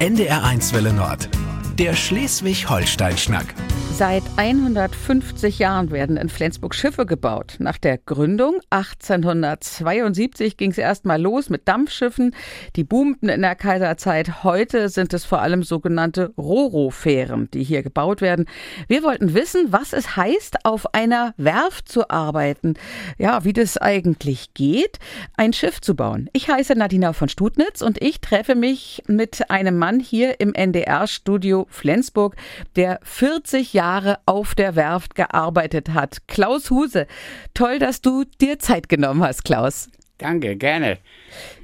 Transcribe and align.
NDR1 0.00 0.72
Welle 0.72 0.92
Nord. 0.94 1.39
Der 1.80 1.94
Schleswig-Holstein-Schnack. 1.94 3.54
Seit 4.00 4.22
150 4.36 5.58
Jahren 5.58 5.90
werden 5.90 6.16
in 6.16 6.30
Flensburg 6.30 6.74
Schiffe 6.74 7.04
gebaut. 7.04 7.56
Nach 7.58 7.76
der 7.76 7.98
Gründung 7.98 8.60
1872 8.70 10.56
ging 10.56 10.70
es 10.70 10.78
erstmal 10.78 11.20
los 11.20 11.50
mit 11.50 11.68
Dampfschiffen. 11.68 12.34
Die 12.76 12.84
boomten 12.84 13.28
in 13.28 13.42
der 13.42 13.56
Kaiserzeit. 13.56 14.42
Heute 14.42 14.88
sind 14.88 15.12
es 15.12 15.26
vor 15.26 15.42
allem 15.42 15.62
sogenannte 15.62 16.32
Roro-Fähren, 16.38 17.50
die 17.52 17.62
hier 17.62 17.82
gebaut 17.82 18.22
werden. 18.22 18.46
Wir 18.88 19.02
wollten 19.02 19.34
wissen, 19.34 19.66
was 19.70 19.92
es 19.92 20.16
heißt, 20.16 20.64
auf 20.64 20.94
einer 20.94 21.34
Werft 21.36 21.90
zu 21.90 22.08
arbeiten. 22.08 22.74
Ja, 23.18 23.44
wie 23.44 23.52
das 23.52 23.76
eigentlich 23.76 24.54
geht, 24.54 24.98
ein 25.36 25.52
Schiff 25.52 25.82
zu 25.82 25.94
bauen. 25.94 26.30
Ich 26.32 26.48
heiße 26.48 26.74
Nadina 26.74 27.12
von 27.12 27.28
Studnitz 27.28 27.82
und 27.82 28.02
ich 28.02 28.22
treffe 28.22 28.54
mich 28.54 29.02
mit 29.08 29.50
einem 29.50 29.76
Mann 29.76 30.00
hier 30.00 30.40
im 30.40 30.54
NDR-Studio 30.54 31.66
Flensburg, 31.70 32.36
der 32.76 33.00
40 33.02 33.72
Jahre 33.72 34.18
auf 34.26 34.54
der 34.54 34.76
Werft 34.76 35.14
gearbeitet 35.14 35.90
hat. 35.90 36.28
Klaus 36.28 36.70
Huse, 36.70 37.06
toll, 37.54 37.78
dass 37.78 38.00
du 38.00 38.24
dir 38.40 38.58
Zeit 38.58 38.88
genommen 38.88 39.22
hast, 39.22 39.44
Klaus. 39.44 39.88
Danke, 40.20 40.56
gerne. 40.56 40.98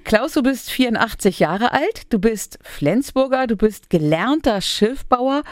Klaus, 0.05 0.33
du 0.33 0.43
bist 0.43 0.71
84 0.71 1.41
Jahre 1.41 1.73
alt, 1.73 2.11
du 2.11 2.19
bist 2.19 2.59
Flensburger, 2.63 3.47
du 3.47 3.57
bist 3.57 3.91
gelernter 3.91 4.63
Schiffbauer 4.63 5.43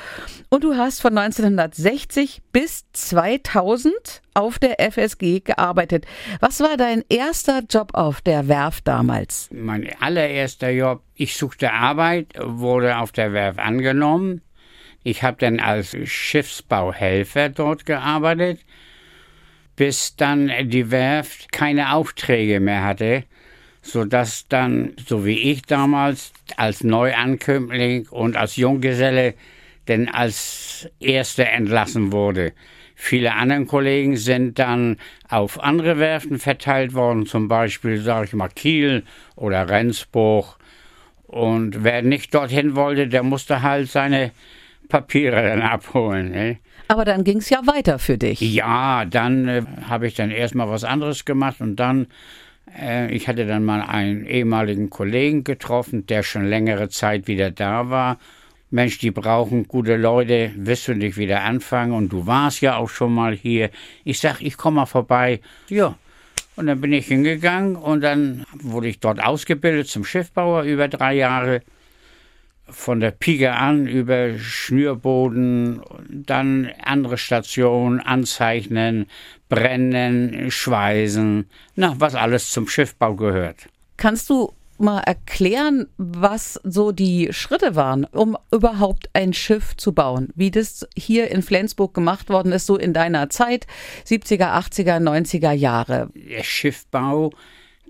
und 0.48 0.64
du 0.64 0.76
hast 0.76 1.02
von 1.02 1.18
1960 1.18 2.40
bis 2.50 2.84
2000 2.92 3.92
auf 4.32 4.58
der 4.58 4.80
FSG 4.80 5.40
gearbeitet. 5.40 6.06
Was 6.40 6.60
war 6.60 6.78
dein 6.78 7.02
erster 7.10 7.62
Job 7.68 7.90
auf 7.92 8.22
der 8.22 8.48
Werft 8.48 8.88
damals? 8.88 9.50
Mein 9.52 9.90
allererster 10.00 10.70
Job, 10.70 11.02
ich 11.14 11.36
suchte 11.36 11.72
Arbeit, 11.72 12.28
wurde 12.40 12.98
auf 12.98 13.12
der 13.12 13.34
Werft 13.34 13.58
angenommen 13.58 14.40
ich 15.04 15.22
habe 15.22 15.36
dann 15.38 15.60
als 15.60 15.96
Schiffsbauhelfer 16.04 17.50
dort 17.50 17.86
gearbeitet, 17.86 18.60
bis 19.76 20.16
dann 20.16 20.50
die 20.64 20.90
Werft 20.90 21.52
keine 21.52 21.92
Aufträge 21.92 22.58
mehr 22.58 22.82
hatte, 22.82 23.24
sodass 23.82 24.48
dann, 24.48 24.94
so 25.06 25.26
wie 25.26 25.38
ich 25.38 25.62
damals, 25.62 26.32
als 26.56 26.82
Neuankömmling 26.82 28.08
und 28.08 28.36
als 28.36 28.56
Junggeselle, 28.56 29.34
denn 29.88 30.08
als 30.08 30.88
Erster 31.00 31.48
entlassen 31.48 32.10
wurde. 32.10 32.54
Viele 32.94 33.34
andere 33.34 33.66
Kollegen 33.66 34.16
sind 34.16 34.58
dann 34.58 34.96
auf 35.28 35.62
andere 35.62 35.98
Werften 35.98 36.38
verteilt 36.38 36.94
worden, 36.94 37.26
zum 37.26 37.48
Beispiel, 37.48 38.00
sage 38.00 38.26
ich 38.26 38.32
mal, 38.32 38.48
Kiel 38.48 39.02
oder 39.36 39.68
Rendsburg. 39.68 40.56
Und 41.26 41.84
wer 41.84 42.00
nicht 42.00 42.34
dorthin 42.34 42.76
wollte, 42.76 43.08
der 43.08 43.22
musste 43.22 43.60
halt 43.60 43.90
seine 43.90 44.30
Papiere 44.88 45.42
dann 45.42 45.62
abholen. 45.62 46.30
Ne? 46.30 46.58
Aber 46.88 47.04
dann 47.04 47.24
ging 47.24 47.38
es 47.38 47.50
ja 47.50 47.60
weiter 47.66 47.98
für 47.98 48.18
dich. 48.18 48.40
Ja, 48.40 49.04
dann 49.04 49.48
äh, 49.48 49.62
habe 49.88 50.06
ich 50.06 50.14
dann 50.14 50.30
erstmal 50.30 50.68
was 50.68 50.84
anderes 50.84 51.24
gemacht 51.24 51.60
und 51.60 51.76
dann, 51.76 52.06
äh, 52.78 53.12
ich 53.12 53.28
hatte 53.28 53.46
dann 53.46 53.64
mal 53.64 53.82
einen 53.82 54.26
ehemaligen 54.26 54.90
Kollegen 54.90 55.44
getroffen, 55.44 56.06
der 56.06 56.22
schon 56.22 56.46
längere 56.46 56.88
Zeit 56.88 57.26
wieder 57.26 57.50
da 57.50 57.90
war. 57.90 58.18
Mensch, 58.70 58.98
die 58.98 59.12
brauchen 59.12 59.68
gute 59.68 59.96
Leute, 59.96 60.50
wirst 60.56 60.88
du 60.88 60.94
nicht 60.94 61.16
wieder 61.16 61.42
anfangen 61.42 61.92
und 61.92 62.12
du 62.12 62.26
warst 62.26 62.60
ja 62.60 62.76
auch 62.76 62.88
schon 62.88 63.14
mal 63.14 63.34
hier. 63.34 63.70
Ich 64.02 64.18
sag, 64.18 64.40
ich 64.40 64.56
komme 64.56 64.76
mal 64.76 64.86
vorbei. 64.86 65.40
Ja, 65.68 65.94
und 66.56 66.66
dann 66.66 66.80
bin 66.80 66.92
ich 66.92 67.06
hingegangen 67.06 67.76
und 67.76 68.00
dann 68.02 68.44
wurde 68.52 68.88
ich 68.88 69.00
dort 69.00 69.22
ausgebildet 69.22 69.88
zum 69.88 70.04
Schiffbauer 70.04 70.62
über 70.62 70.88
drei 70.88 71.14
Jahre 71.14 71.62
von 72.68 73.00
der 73.00 73.10
Pike 73.10 73.52
an 73.52 73.86
über 73.86 74.38
Schnürboden, 74.38 75.80
dann 76.08 76.70
andere 76.82 77.18
Stationen, 77.18 78.00
anzeichnen, 78.00 79.06
brennen, 79.48 80.50
schweißen, 80.50 81.48
na, 81.76 81.94
was 81.98 82.14
alles 82.14 82.50
zum 82.50 82.66
Schiffbau 82.68 83.14
gehört. 83.14 83.68
Kannst 83.96 84.30
du 84.30 84.52
mal 84.78 85.00
erklären, 85.00 85.86
was 85.96 86.60
so 86.64 86.92
die 86.92 87.28
Schritte 87.32 87.76
waren, 87.76 88.04
um 88.04 88.36
überhaupt 88.50 89.08
ein 89.12 89.32
Schiff 89.32 89.76
zu 89.76 89.92
bauen? 89.92 90.28
Wie 90.34 90.50
das 90.50 90.86
hier 90.96 91.30
in 91.30 91.42
Flensburg 91.42 91.94
gemacht 91.94 92.28
worden 92.28 92.52
ist, 92.52 92.66
so 92.66 92.76
in 92.76 92.92
deiner 92.92 93.30
Zeit, 93.30 93.66
70er, 94.06 94.52
80er, 94.58 94.98
90er 95.00 95.52
Jahre? 95.52 96.10
Der 96.14 96.42
Schiffbau, 96.42 97.32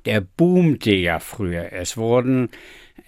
der 0.05 0.21
boomte 0.21 0.95
ja 0.95 1.21
früher. 1.21 1.73
Es 1.73 1.97
wurden 1.97 2.51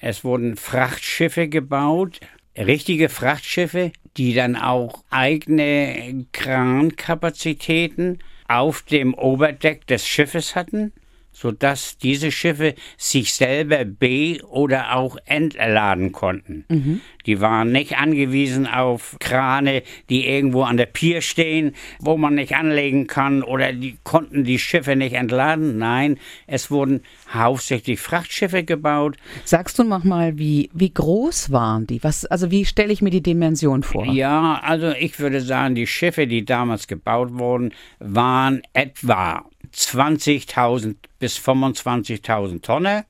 es 0.00 0.24
wurden 0.24 0.56
Frachtschiffe 0.56 1.48
gebaut, 1.48 2.20
richtige 2.56 3.08
Frachtschiffe, 3.08 3.92
die 4.16 4.34
dann 4.34 4.56
auch 4.56 5.04
eigene 5.10 6.26
Krankapazitäten 6.32 8.18
auf 8.48 8.82
dem 8.82 9.14
Oberdeck 9.14 9.86
des 9.86 10.06
Schiffes 10.06 10.54
hatten 10.54 10.92
sodass 11.36 11.98
diese 11.98 12.32
Schiffe 12.32 12.74
sich 12.96 13.34
selber 13.34 13.84
be- 13.84 14.40
oder 14.48 14.96
auch 14.96 15.18
entladen 15.26 16.12
konnten. 16.12 16.64
Mhm. 16.70 17.02
Die 17.26 17.42
waren 17.42 17.72
nicht 17.72 17.98
angewiesen 17.98 18.66
auf 18.66 19.16
Krane, 19.20 19.82
die 20.08 20.26
irgendwo 20.26 20.62
an 20.62 20.78
der 20.78 20.86
Pier 20.86 21.20
stehen, 21.20 21.74
wo 22.00 22.16
man 22.16 22.36
nicht 22.36 22.56
anlegen 22.56 23.06
kann 23.06 23.42
oder 23.42 23.74
die 23.74 23.98
konnten 24.02 24.44
die 24.44 24.58
Schiffe 24.58 24.96
nicht 24.96 25.12
entladen. 25.12 25.76
Nein, 25.76 26.18
es 26.46 26.70
wurden 26.70 27.02
hauptsächlich 27.30 28.00
Frachtschiffe 28.00 28.64
gebaut. 28.64 29.16
Sagst 29.44 29.78
du 29.78 29.84
noch 29.84 30.04
mal, 30.04 30.38
wie, 30.38 30.70
wie 30.72 30.94
groß 30.94 31.52
waren 31.52 31.86
die? 31.86 32.02
Was, 32.02 32.24
also 32.24 32.50
wie 32.50 32.64
stelle 32.64 32.94
ich 32.94 33.02
mir 33.02 33.10
die 33.10 33.22
Dimension 33.22 33.82
vor? 33.82 34.06
Ja, 34.06 34.60
also 34.62 34.92
ich 34.92 35.18
würde 35.18 35.42
sagen, 35.42 35.74
die 35.74 35.86
Schiffe, 35.86 36.26
die 36.26 36.46
damals 36.46 36.86
gebaut 36.86 37.34
wurden, 37.34 37.74
waren 37.98 38.62
etwa 38.72 39.44
20.000 39.76 40.96
bis 41.18 41.38
25.000 41.38 42.62
Tonnen. 42.62 43.04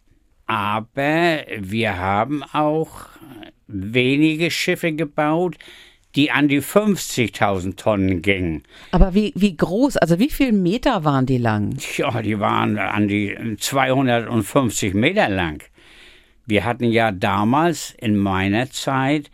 Aber 0.46 1.44
wir 1.58 1.98
haben 1.98 2.42
auch 2.42 3.06
wenige 3.66 4.50
Schiffe 4.50 4.92
gebaut, 4.92 5.56
die 6.14 6.30
an 6.30 6.48
die 6.48 6.62
50.000 6.62 7.76
Tonnen 7.76 8.22
gingen. 8.22 8.62
Aber 8.90 9.14
wie, 9.14 9.32
wie 9.36 9.56
groß, 9.56 9.98
also 9.98 10.18
wie 10.18 10.30
viele 10.30 10.52
Meter 10.52 11.04
waren 11.04 11.26
die 11.26 11.38
lang? 11.38 11.76
Ja, 11.96 12.22
die 12.22 12.40
waren 12.40 12.78
an 12.78 13.06
die 13.08 13.56
250 13.58 14.94
Meter 14.94 15.28
lang. 15.28 15.62
Wir 16.46 16.64
hatten 16.64 16.84
ja 16.84 17.10
damals 17.10 17.94
in 17.98 18.16
meiner 18.16 18.70
Zeit 18.70 19.30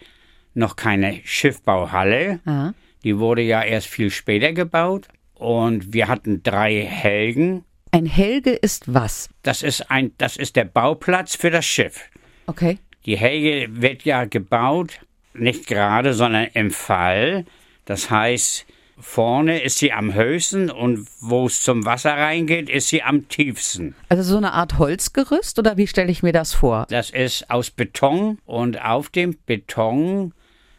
noch 0.55 0.77
keine 0.77 1.21
Schiffbauhalle. 1.25 2.41
Aha. 2.47 2.75
Die 3.05 3.19
wurde 3.19 3.43
ja 3.43 3.63
erst 3.63 3.87
viel 3.89 4.11
später 4.11 4.53
gebaut. 4.53 5.09
Und 5.43 5.93
wir 5.93 6.07
hatten 6.07 6.45
drei 6.45 6.83
Helgen. 6.85 7.65
Ein 7.91 8.07
Helge 8.07 8.53
ist 8.53 8.95
was? 8.95 9.29
Das 9.43 9.65
ist 9.65 9.91
ein, 9.91 10.13
das 10.17 10.37
ist 10.37 10.55
der 10.55 10.65
Bauplatz 10.65 11.35
für 11.35 11.51
das 11.51 11.67
Schiff. 11.67 12.09
Okay. 12.47 12.79
Die 13.07 13.17
Helge 13.17 13.69
wird 13.83 14.05
ja 14.05 14.25
gebaut, 14.25 15.01
nicht 15.35 15.67
gerade, 15.67 16.15
sondern 16.15 16.47
im 16.55 16.71
Fall. 16.71 17.45
Das 17.85 18.09
heißt, 18.09 18.67
vorne 18.99 19.61
ist 19.63 19.79
sie 19.79 19.93
am 19.93 20.15
höchsten 20.15 20.71
und 20.71 21.09
wo 21.21 21.47
es 21.47 21.61
zum 21.63 21.85
Wasser 21.85 22.13
reingeht, 22.13 22.71
ist 22.71 22.89
sie 22.89 23.03
am 23.03 23.29
tiefsten. 23.29 23.97
Also 24.09 24.23
so 24.23 24.37
eine 24.37 24.53
Art 24.53 24.79
Holzgerüst 24.79 25.59
oder 25.59 25.77
wie 25.77 25.89
stelle 25.89 26.13
ich 26.13 26.23
mir 26.23 26.33
das 26.33 26.55
vor? 26.55 26.87
Das 26.89 27.11
ist 27.11 27.51
aus 27.51 27.73
Beton 27.73 28.39
und 28.47 28.81
auf 28.81 29.09
dem 29.09 29.37
Beton 29.45 30.33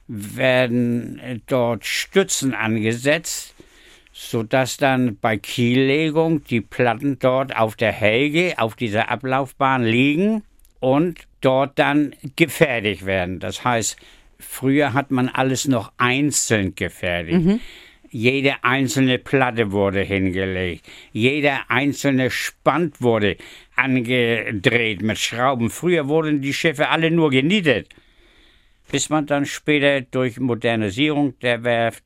werden 0.07 1.41
dort 1.47 1.85
Stützen 1.85 2.53
angesetzt, 2.53 3.53
sodass 4.29 4.78
dann 4.78 5.17
bei 5.19 5.38
Kiellegung 5.38 6.44
die 6.45 6.61
Platten 6.61 7.19
dort 7.19 7.56
auf 7.56 7.75
der 7.75 7.91
Helge, 7.91 8.56
auf 8.57 8.75
dieser 8.75 9.09
Ablaufbahn 9.09 9.84
liegen 9.84 10.44
und 10.79 11.19
dort 11.41 11.78
dann 11.78 12.16
gefertigt 12.35 13.05
werden. 13.05 13.40
Das 13.40 13.64
heißt, 13.64 13.97
früher 14.40 14.93
hat 14.93 15.11
man 15.11 15.29
alles 15.29 15.67
noch 15.67 15.91
einzeln 15.97 16.75
gefertigt. 16.75 17.46
Mhm. 17.46 17.59
Jede 18.09 18.64
einzelne 18.64 19.17
Platte 19.17 19.72
wurde 19.72 20.02
hingelegt. 20.02 20.85
Jeder 21.11 21.61
einzelne 21.69 22.29
Spand 22.29 23.02
wurde 23.02 23.37
angedreht 23.76 25.02
mit 25.02 25.17
Schrauben. 25.17 25.69
Früher 25.69 26.08
wurden 26.08 26.41
die 26.41 26.53
Schiffe 26.53 26.90
alle 26.90 27.09
nur 27.09 27.31
genietet. 27.31 27.90
Bis 28.91 29.09
man 29.09 29.26
dann 29.26 29.47
später 29.47 30.02
durch 30.02 30.40
Modernisierung 30.40 31.40
der 31.40 31.64
Werft 31.64 32.03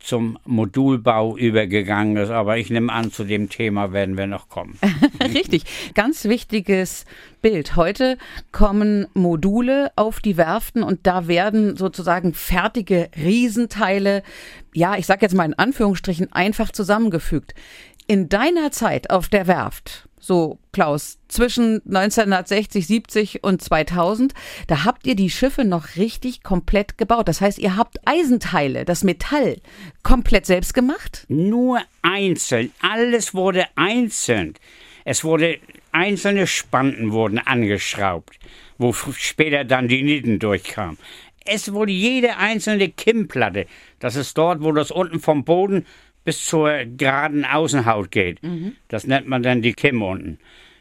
zum 0.00 0.38
Modulbau 0.44 1.36
übergegangen 1.36 2.16
ist. 2.16 2.30
Aber 2.30 2.56
ich 2.58 2.70
nehme 2.70 2.92
an, 2.92 3.12
zu 3.12 3.24
dem 3.24 3.48
Thema 3.48 3.92
werden 3.92 4.16
wir 4.16 4.26
noch 4.26 4.48
kommen. 4.48 4.78
Richtig, 5.22 5.64
ganz 5.94 6.24
wichtiges 6.24 7.04
Bild. 7.42 7.76
Heute 7.76 8.18
kommen 8.50 9.06
Module 9.14 9.92
auf 9.96 10.20
die 10.20 10.36
Werften 10.36 10.82
und 10.82 11.06
da 11.06 11.28
werden 11.28 11.76
sozusagen 11.76 12.34
fertige 12.34 13.10
Riesenteile, 13.16 14.22
ja, 14.74 14.96
ich 14.96 15.06
sage 15.06 15.22
jetzt 15.22 15.34
mal 15.34 15.44
in 15.44 15.54
Anführungsstrichen, 15.54 16.32
einfach 16.32 16.72
zusammengefügt. 16.72 17.54
In 18.06 18.28
deiner 18.28 18.72
Zeit 18.72 19.10
auf 19.10 19.28
der 19.28 19.46
Werft 19.46 20.08
so 20.20 20.58
Klaus, 20.72 21.18
zwischen 21.28 21.82
1960, 21.86 22.86
70 22.86 23.44
und 23.44 23.62
2000, 23.62 24.34
da 24.68 24.84
habt 24.84 25.06
ihr 25.06 25.16
die 25.16 25.30
Schiffe 25.30 25.64
noch 25.64 25.96
richtig 25.96 26.42
komplett 26.42 26.98
gebaut. 26.98 27.26
Das 27.26 27.40
heißt, 27.40 27.58
ihr 27.58 27.76
habt 27.76 27.96
Eisenteile, 28.04 28.84
das 28.84 29.02
Metall, 29.02 29.56
komplett 30.02 30.46
selbst 30.46 30.74
gemacht? 30.74 31.24
Nur 31.28 31.80
einzeln. 32.02 32.70
Alles 32.80 33.34
wurde 33.34 33.64
einzeln. 33.74 34.54
Es 35.04 35.24
wurde 35.24 35.58
einzelne 35.92 36.46
Spanten 36.46 37.12
wurden 37.12 37.38
angeschraubt, 37.38 38.38
wo 38.78 38.92
später 38.92 39.64
dann 39.64 39.88
die 39.88 40.02
Nieten 40.02 40.38
durchkamen. 40.38 40.98
Es 41.44 41.72
wurde 41.72 41.92
jede 41.92 42.36
einzelne 42.36 42.90
Kimmplatte, 42.90 43.66
das 43.98 44.14
ist 44.14 44.36
dort, 44.36 44.62
wo 44.62 44.72
das 44.72 44.90
unten 44.90 45.20
vom 45.20 45.44
Boden 45.44 45.86
bis 46.24 46.44
zur 46.44 46.84
geraden 46.84 47.44
Außenhaut 47.44 48.10
geht. 48.10 48.42
Mhm. 48.42 48.76
Das 48.88 49.06
nennt 49.06 49.26
man 49.26 49.42
dann 49.42 49.62
die 49.62 49.72
Kimm 49.72 50.02
unten. 50.02 50.38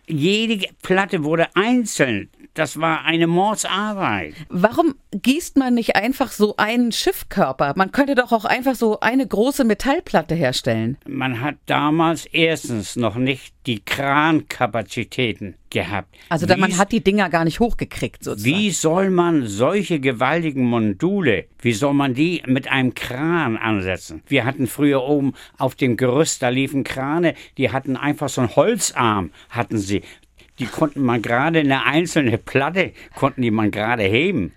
Jede 0.08 0.68
Platte 0.82 1.24
wurde 1.24 1.48
einzeln 1.56 2.30
das 2.54 2.80
war 2.80 3.06
eine 3.06 3.28
Mordsarbeit. 3.28 4.34
Warum 4.50 4.96
gießt 5.12 5.58
man 5.58 5.74
nicht 5.74 5.96
einfach 5.96 6.32
so 6.32 6.56
einen 6.58 6.92
Schiffkörper? 6.92 7.74
Man 7.76 7.92
könnte 7.92 8.16
doch 8.16 8.32
auch 8.32 8.46
einfach 8.46 8.76
so 8.76 9.00
eine 9.00 9.26
große 9.26 9.64
Metallplatte 9.64 10.36
herstellen. 10.36 10.98
Man 11.08 11.42
hat 11.42 11.56
damals 11.66 12.26
erstens 12.26 12.96
noch 12.96 13.16
nicht 13.16 13.54
die 13.66 13.80
Krankapazitäten 13.80 15.56
gehabt. 15.70 16.16
Also 16.30 16.50
wie, 16.50 16.56
man 16.56 16.78
hat 16.78 16.92
die 16.92 17.04
Dinger 17.04 17.30
gar 17.30 17.46
nicht 17.46 17.60
hochgekriegt 17.60 18.24
sozusagen. 18.24 18.56
Wie 18.56 18.72
soll 18.72 19.10
man 19.10 19.48
solche 19.48 20.00
gewaltigen 20.00 20.66
Module, 20.66 21.46
wie 21.62 21.74
soll 21.74 21.94
man 21.94 22.14
die 22.14 22.42
mit 22.48 22.70
einem 22.70 22.94
Kran 22.94 23.58
ansetzen? 23.58 24.24
Wir 24.28 24.46
hatten 24.46 24.68
früher 24.68 25.04
oben 25.04 25.34
auf 25.58 25.76
dem 25.76 25.98
Gerüst, 25.98 26.42
da 26.42 26.50
liefen 26.50 26.84
Krane, 26.84 27.36
die 27.58 27.72
hatten 27.72 27.96
einfach 27.96 28.30
so 28.30 28.42
einen 28.42 28.56
Holzarm, 28.56 29.32
hatten 29.50 29.78
sie 29.78 30.02
die 30.60 30.68
konnten 30.68 31.02
man 31.02 31.22
gerade 31.22 31.60
eine 31.60 31.86
einzelne 31.86 32.38
Platte, 32.38 32.94
konnten 33.16 33.42
die 33.42 33.52
man 33.52 33.72
gerade 33.72 34.04
heben. 34.04 34.54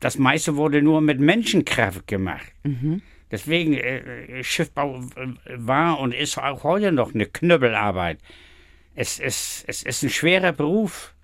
Das 0.00 0.18
meiste 0.18 0.56
wurde 0.56 0.82
nur 0.82 1.00
mit 1.00 1.20
Menschenkraft 1.20 2.06
gemacht. 2.06 2.52
Mhm. 2.62 3.02
Deswegen, 3.30 3.74
äh, 3.74 4.44
Schiffbau 4.44 5.00
äh, 5.16 5.28
war 5.56 5.98
und 5.98 6.14
ist 6.14 6.38
auch 6.38 6.62
heute 6.62 6.92
noch 6.92 7.14
eine 7.14 7.26
Knüppelarbeit. 7.26 8.18
Es, 8.94 9.18
es, 9.18 9.64
es 9.66 9.82
ist 9.82 10.02
ein 10.02 10.10
schwerer 10.10 10.52
Beruf. 10.52 11.14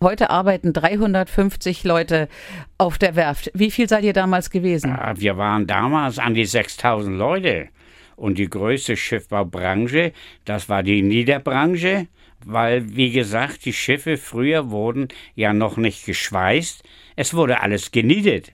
Heute 0.00 0.30
arbeiten 0.30 0.72
350 0.72 1.84
Leute 1.84 2.28
auf 2.78 2.98
der 2.98 3.14
Werft. 3.14 3.50
Wie 3.52 3.70
viel 3.70 3.88
seid 3.88 4.04
ihr 4.04 4.14
damals 4.14 4.50
gewesen? 4.50 4.90
Ja, 4.90 5.12
wir 5.18 5.36
waren 5.36 5.66
damals 5.66 6.18
an 6.18 6.34
die 6.34 6.46
6000 6.46 7.16
Leute. 7.16 7.68
Und 8.16 8.38
die 8.38 8.48
größte 8.48 8.96
Schiffbaubranche, 8.96 10.12
das 10.44 10.68
war 10.68 10.82
die 10.82 11.02
Niederbranche 11.02 12.06
weil, 12.44 12.96
wie 12.96 13.10
gesagt, 13.10 13.64
die 13.64 13.72
Schiffe 13.72 14.16
früher 14.16 14.70
wurden 14.70 15.08
ja 15.34 15.52
noch 15.52 15.76
nicht 15.76 16.06
geschweißt, 16.06 16.82
es 17.16 17.34
wurde 17.34 17.60
alles 17.60 17.90
genietet. 17.90 18.52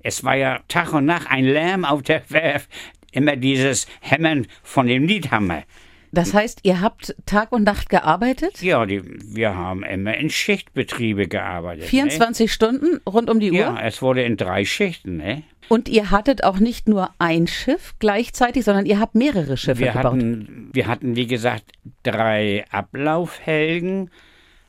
Es 0.00 0.24
war 0.24 0.36
ja 0.36 0.60
Tag 0.68 0.92
und 0.92 1.04
Nacht 1.04 1.30
ein 1.30 1.44
Lärm 1.44 1.84
auf 1.84 2.02
der 2.02 2.22
Werft, 2.30 2.70
immer 3.12 3.36
dieses 3.36 3.86
Hämmern 4.00 4.46
von 4.62 4.86
dem 4.86 5.04
Niethammer. 5.04 5.64
Das 6.12 6.34
heißt, 6.34 6.60
ihr 6.62 6.80
habt 6.80 7.14
Tag 7.26 7.52
und 7.52 7.64
Nacht 7.64 7.88
gearbeitet? 7.90 8.62
Ja, 8.62 8.86
die, 8.86 9.02
wir 9.04 9.54
haben 9.54 9.82
immer 9.82 10.16
in 10.16 10.30
Schichtbetriebe 10.30 11.28
gearbeitet. 11.28 11.84
24 11.84 12.44
ne? 12.44 12.48
Stunden 12.48 13.00
rund 13.08 13.28
um 13.30 13.40
die 13.40 13.52
Uhr? 13.52 13.58
Ja, 13.58 13.80
es 13.80 14.00
wurde 14.00 14.22
in 14.22 14.36
drei 14.36 14.64
Schichten. 14.64 15.16
Ne? 15.18 15.42
Und 15.68 15.88
ihr 15.88 16.10
hattet 16.10 16.44
auch 16.44 16.58
nicht 16.58 16.88
nur 16.88 17.10
ein 17.18 17.46
Schiff 17.46 17.94
gleichzeitig, 17.98 18.64
sondern 18.64 18.86
ihr 18.86 18.98
habt 18.98 19.14
mehrere 19.14 19.56
Schiffe 19.56 19.80
wir 19.80 19.92
gebaut. 19.92 20.14
Hatten, 20.14 20.70
wir 20.72 20.86
hatten, 20.86 21.16
wie 21.16 21.26
gesagt, 21.26 21.64
drei 22.02 22.64
Ablaufhelgen. 22.70 24.10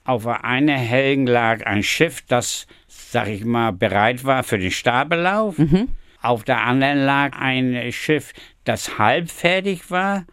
Auf 0.04 0.28
einer 0.28 0.78
Helgen 0.78 1.28
lag 1.28 1.66
ein 1.66 1.84
Schiff, 1.84 2.22
das, 2.28 2.68
sag 2.88 3.28
ich 3.28 3.46
mal, 3.46 3.72
bereit 3.72 4.26
war 4.26 4.44
für 4.44 4.58
den 4.58 4.72
Stabellauf. 4.72 5.58
Mhm. 5.58 5.90
Auf 6.22 6.44
der 6.44 6.62
anderen 6.62 7.06
lag 7.06 7.38
ein 7.40 7.92
Schiff, 7.92 8.34
das 8.66 8.98
halb 8.98 9.30
fertig 9.30 9.90
war. 9.90 10.26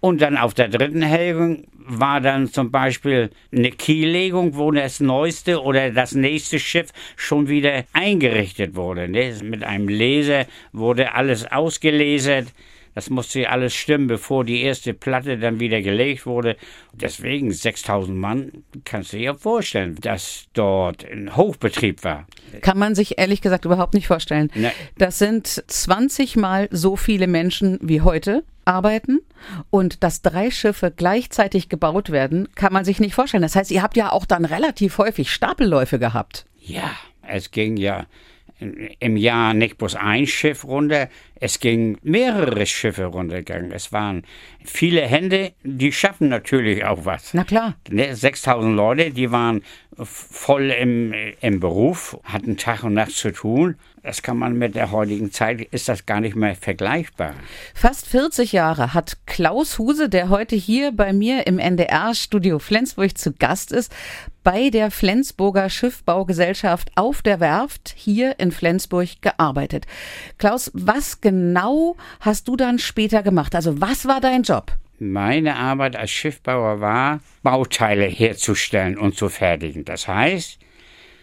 Und 0.00 0.20
dann 0.20 0.36
auf 0.36 0.54
der 0.54 0.68
dritten 0.68 1.02
Helgung 1.02 1.64
war 1.74 2.20
dann 2.20 2.48
zum 2.48 2.70
Beispiel 2.70 3.30
eine 3.50 3.70
Kiellegung, 3.70 4.56
wo 4.56 4.70
das 4.70 5.00
neueste 5.00 5.62
oder 5.62 5.90
das 5.90 6.14
nächste 6.14 6.58
Schiff 6.58 6.92
schon 7.16 7.48
wieder 7.48 7.84
eingerichtet 7.92 8.76
wurde. 8.76 9.08
Ne? 9.08 9.34
Mit 9.42 9.64
einem 9.64 9.88
Laser 9.88 10.46
wurde 10.72 11.14
alles 11.14 11.50
ausgelesert. 11.50 12.48
Das 12.98 13.10
musste 13.10 13.48
alles 13.48 13.76
stimmen, 13.76 14.08
bevor 14.08 14.44
die 14.44 14.62
erste 14.62 14.92
Platte 14.92 15.38
dann 15.38 15.60
wieder 15.60 15.82
gelegt 15.82 16.26
wurde. 16.26 16.56
Deswegen 16.92 17.52
6000 17.52 18.18
Mann, 18.18 18.64
kannst 18.84 19.12
du 19.12 19.18
dir 19.18 19.36
vorstellen, 19.36 19.94
dass 20.00 20.48
dort 20.52 21.04
ein 21.08 21.36
Hochbetrieb 21.36 22.02
war. 22.02 22.26
Kann 22.60 22.76
man 22.76 22.96
sich 22.96 23.16
ehrlich 23.16 23.40
gesagt 23.40 23.64
überhaupt 23.64 23.94
nicht 23.94 24.08
vorstellen. 24.08 24.50
Ne. 24.56 24.72
Das 24.96 25.20
sind 25.20 25.46
20 25.46 26.34
Mal 26.34 26.68
so 26.72 26.96
viele 26.96 27.28
Menschen 27.28 27.78
wie 27.82 28.00
heute 28.00 28.42
arbeiten 28.64 29.20
und 29.70 30.02
dass 30.02 30.20
drei 30.22 30.50
Schiffe 30.50 30.90
gleichzeitig 30.90 31.68
gebaut 31.68 32.10
werden, 32.10 32.48
kann 32.56 32.72
man 32.72 32.84
sich 32.84 32.98
nicht 32.98 33.14
vorstellen. 33.14 33.44
Das 33.44 33.54
heißt, 33.54 33.70
ihr 33.70 33.84
habt 33.84 33.96
ja 33.96 34.10
auch 34.10 34.26
dann 34.26 34.44
relativ 34.44 34.98
häufig 34.98 35.30
Stapelläufe 35.30 36.00
gehabt. 36.00 36.46
Ja, 36.58 36.90
es 37.22 37.52
ging 37.52 37.76
ja 37.76 38.06
im 38.98 39.16
Jahr 39.16 39.54
nicht 39.54 39.78
bloß 39.78 39.94
ein 39.94 40.26
Schiff 40.26 40.64
runter, 40.64 41.08
es 41.40 41.60
ging 41.60 41.98
mehrere 42.02 42.66
Schiffe 42.66 43.06
runtergegangen. 43.06 43.72
Es 43.72 43.92
waren 43.92 44.24
viele 44.64 45.02
Hände, 45.02 45.52
die 45.62 45.92
schaffen 45.92 46.28
natürlich 46.28 46.84
auch 46.84 47.04
was. 47.04 47.34
Na 47.34 47.44
klar. 47.44 47.74
6000 47.88 48.70
ne, 48.70 48.76
Leute, 48.76 49.10
die 49.10 49.30
waren 49.30 49.62
voll 50.04 50.70
im, 50.70 51.12
im 51.40 51.60
Beruf, 51.60 52.18
hatten 52.24 52.56
Tag 52.56 52.84
und 52.84 52.94
Nacht 52.94 53.12
zu 53.12 53.32
tun. 53.32 53.76
Das 54.02 54.22
kann 54.22 54.38
man 54.38 54.56
mit 54.56 54.74
der 54.74 54.92
heutigen 54.92 55.32
Zeit, 55.32 55.60
ist 55.60 55.88
das 55.88 56.06
gar 56.06 56.20
nicht 56.20 56.36
mehr 56.36 56.54
vergleichbar. 56.54 57.34
Fast 57.74 58.06
40 58.06 58.52
Jahre 58.52 58.94
hat 58.94 59.18
Klaus 59.26 59.78
Huse, 59.78 60.08
der 60.08 60.28
heute 60.28 60.56
hier 60.56 60.92
bei 60.92 61.12
mir 61.12 61.46
im 61.46 61.58
NDR-Studio 61.58 62.58
Flensburg 62.58 63.18
zu 63.18 63.32
Gast 63.32 63.72
ist, 63.72 63.92
bei 64.44 64.70
der 64.70 64.90
Flensburger 64.90 65.68
Schiffbaugesellschaft 65.68 66.90
auf 66.94 67.20
der 67.20 67.38
Werft 67.40 67.92
hier 67.94 68.38
in 68.38 68.50
Flensburg 68.50 69.20
gearbeitet. 69.20 69.86
Klaus, 70.38 70.70
was 70.72 71.20
genau 71.28 71.96
hast 72.20 72.48
du 72.48 72.56
dann 72.56 72.78
später 72.78 73.22
gemacht? 73.22 73.54
Also 73.54 73.80
was 73.80 74.06
war 74.06 74.20
dein 74.20 74.42
Job? 74.42 74.72
Meine 74.98 75.56
Arbeit 75.56 75.94
als 75.94 76.10
Schiffbauer 76.10 76.80
war, 76.80 77.20
Bauteile 77.42 78.06
herzustellen 78.06 78.96
und 78.96 79.14
zu 79.14 79.28
fertigen. 79.28 79.84
Das 79.84 80.08
heißt, 80.08 80.58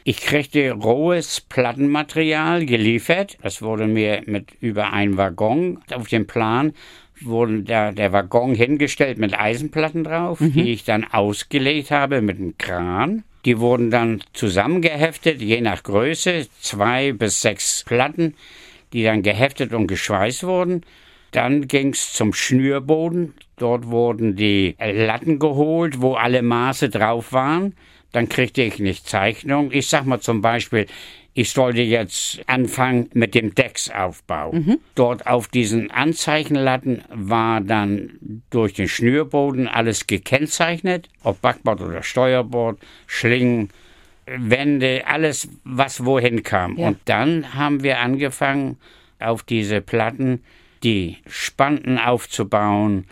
ich 0.03 0.21
kriegte 0.21 0.71
rohes 0.71 1.41
Plattenmaterial 1.41 2.67
geliefert. 2.67 3.37
Das 3.41 3.63
wurde 3.63 3.87
mir 3.87 4.21
mit 4.27 4.51
über 4.61 4.93
ein 4.93 5.17
Waggon 5.17 5.79
auf 5.91 6.07
dem 6.07 6.27
Plan 6.27 6.73
wurde 7.21 7.61
der, 7.61 7.91
der 7.93 8.11
Waggon 8.11 8.55
hingestellt 8.55 9.17
mit 9.17 9.39
Eisenplatten 9.39 10.03
drauf, 10.03 10.39
mhm. 10.41 10.53
die 10.53 10.73
ich 10.73 10.83
dann 10.83 11.05
ausgelegt 11.05 11.91
habe 11.91 12.21
mit 12.21 12.37
einem 12.37 12.57
Kran. 12.57 13.23
Die 13.45 13.59
wurden 13.59 13.91
dann 13.91 14.21
zusammengeheftet, 14.33 15.41
je 15.41 15.61
nach 15.61 15.83
Größe, 15.83 16.47
zwei 16.59 17.13
bis 17.13 17.41
sechs 17.41 17.83
Platten, 17.85 18.33
die 18.93 19.03
dann 19.03 19.23
geheftet 19.23 19.73
und 19.73 19.87
geschweißt 19.87 20.43
wurden. 20.43 20.81
Dann 21.31 21.67
ging 21.67 21.89
es 21.89 22.13
zum 22.13 22.33
Schnürboden. 22.33 23.33
Dort 23.57 23.87
wurden 23.87 24.35
die 24.35 24.75
Latten 24.79 25.39
geholt, 25.39 26.01
wo 26.01 26.13
alle 26.13 26.41
Maße 26.41 26.89
drauf 26.89 27.33
waren 27.33 27.73
dann 28.15 28.29
kriegte 28.29 28.61
ich 28.61 28.79
nicht 28.79 29.09
Zeichnung. 29.09 29.71
Ich 29.73 29.87
sag 29.87 30.05
mal 30.05 30.21
zum 30.21 30.41
Beispiel, 30.41 30.85
ich 31.33 31.51
sollte 31.51 31.81
jetzt 31.81 32.39
anfangen 32.47 33.09
mit 33.13 33.35
dem 33.35 33.53
Decksaufbau. 33.53 34.53
Mhm. 34.53 34.79
Dort 34.95 35.27
auf 35.27 35.49
diesen 35.49 35.91
Anzeichenlatten 35.91 37.03
war 37.09 37.59
dann 37.59 38.41
durch 38.51 38.71
den 38.71 38.87
Schnürboden 38.87 39.67
alles 39.67 40.07
gekennzeichnet, 40.07 41.09
ob 41.23 41.41
Backbord 41.41 41.81
oder 41.81 42.03
Steuerbord, 42.03 42.79
Schlingen, 43.05 43.69
Wände, 44.25 45.03
alles, 45.05 45.47
was 45.63 46.03
wohin 46.03 46.43
kam. 46.43 46.77
Ja. 46.77 46.87
Und 46.87 46.99
dann 47.05 47.53
haben 47.53 47.83
wir 47.83 47.99
angefangen, 47.99 48.77
auf 49.19 49.43
diese 49.43 49.81
Platten 49.81 50.43
die 50.83 51.17
Spanten 51.27 51.97
aufzubauen, 51.97 53.05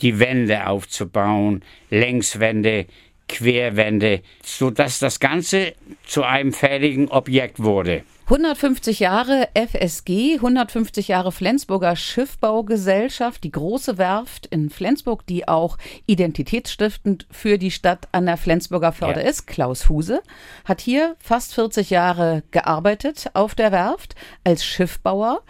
die 0.00 0.18
Wände 0.18 0.66
aufzubauen, 0.66 1.62
Längswände, 1.90 2.86
Querwände, 3.28 4.22
sodass 4.42 4.98
das 4.98 5.18
Ganze 5.18 5.74
zu 6.04 6.22
einem 6.22 6.52
fertigen 6.52 7.08
Objekt 7.08 7.62
wurde. 7.62 8.04
150 8.26 8.98
Jahre 8.98 9.48
FSG, 9.54 10.34
150 10.34 11.06
Jahre 11.06 11.30
Flensburger 11.30 11.94
Schiffbaugesellschaft, 11.94 13.44
die 13.44 13.52
große 13.52 13.98
Werft 13.98 14.46
in 14.46 14.68
Flensburg, 14.68 15.24
die 15.28 15.46
auch 15.46 15.78
identitätsstiftend 16.06 17.28
für 17.30 17.56
die 17.56 17.70
Stadt 17.70 18.08
an 18.10 18.26
der 18.26 18.36
Flensburger 18.36 18.90
Förde 18.90 19.20
ja. 19.20 19.28
ist. 19.28 19.46
Klaus 19.46 19.88
Huse 19.88 20.22
hat 20.64 20.80
hier 20.80 21.14
fast 21.20 21.54
40 21.54 21.90
Jahre 21.90 22.42
gearbeitet 22.50 23.30
auf 23.34 23.54
der 23.54 23.70
Werft 23.70 24.16
als 24.42 24.64
Schiffbauer 24.64 25.42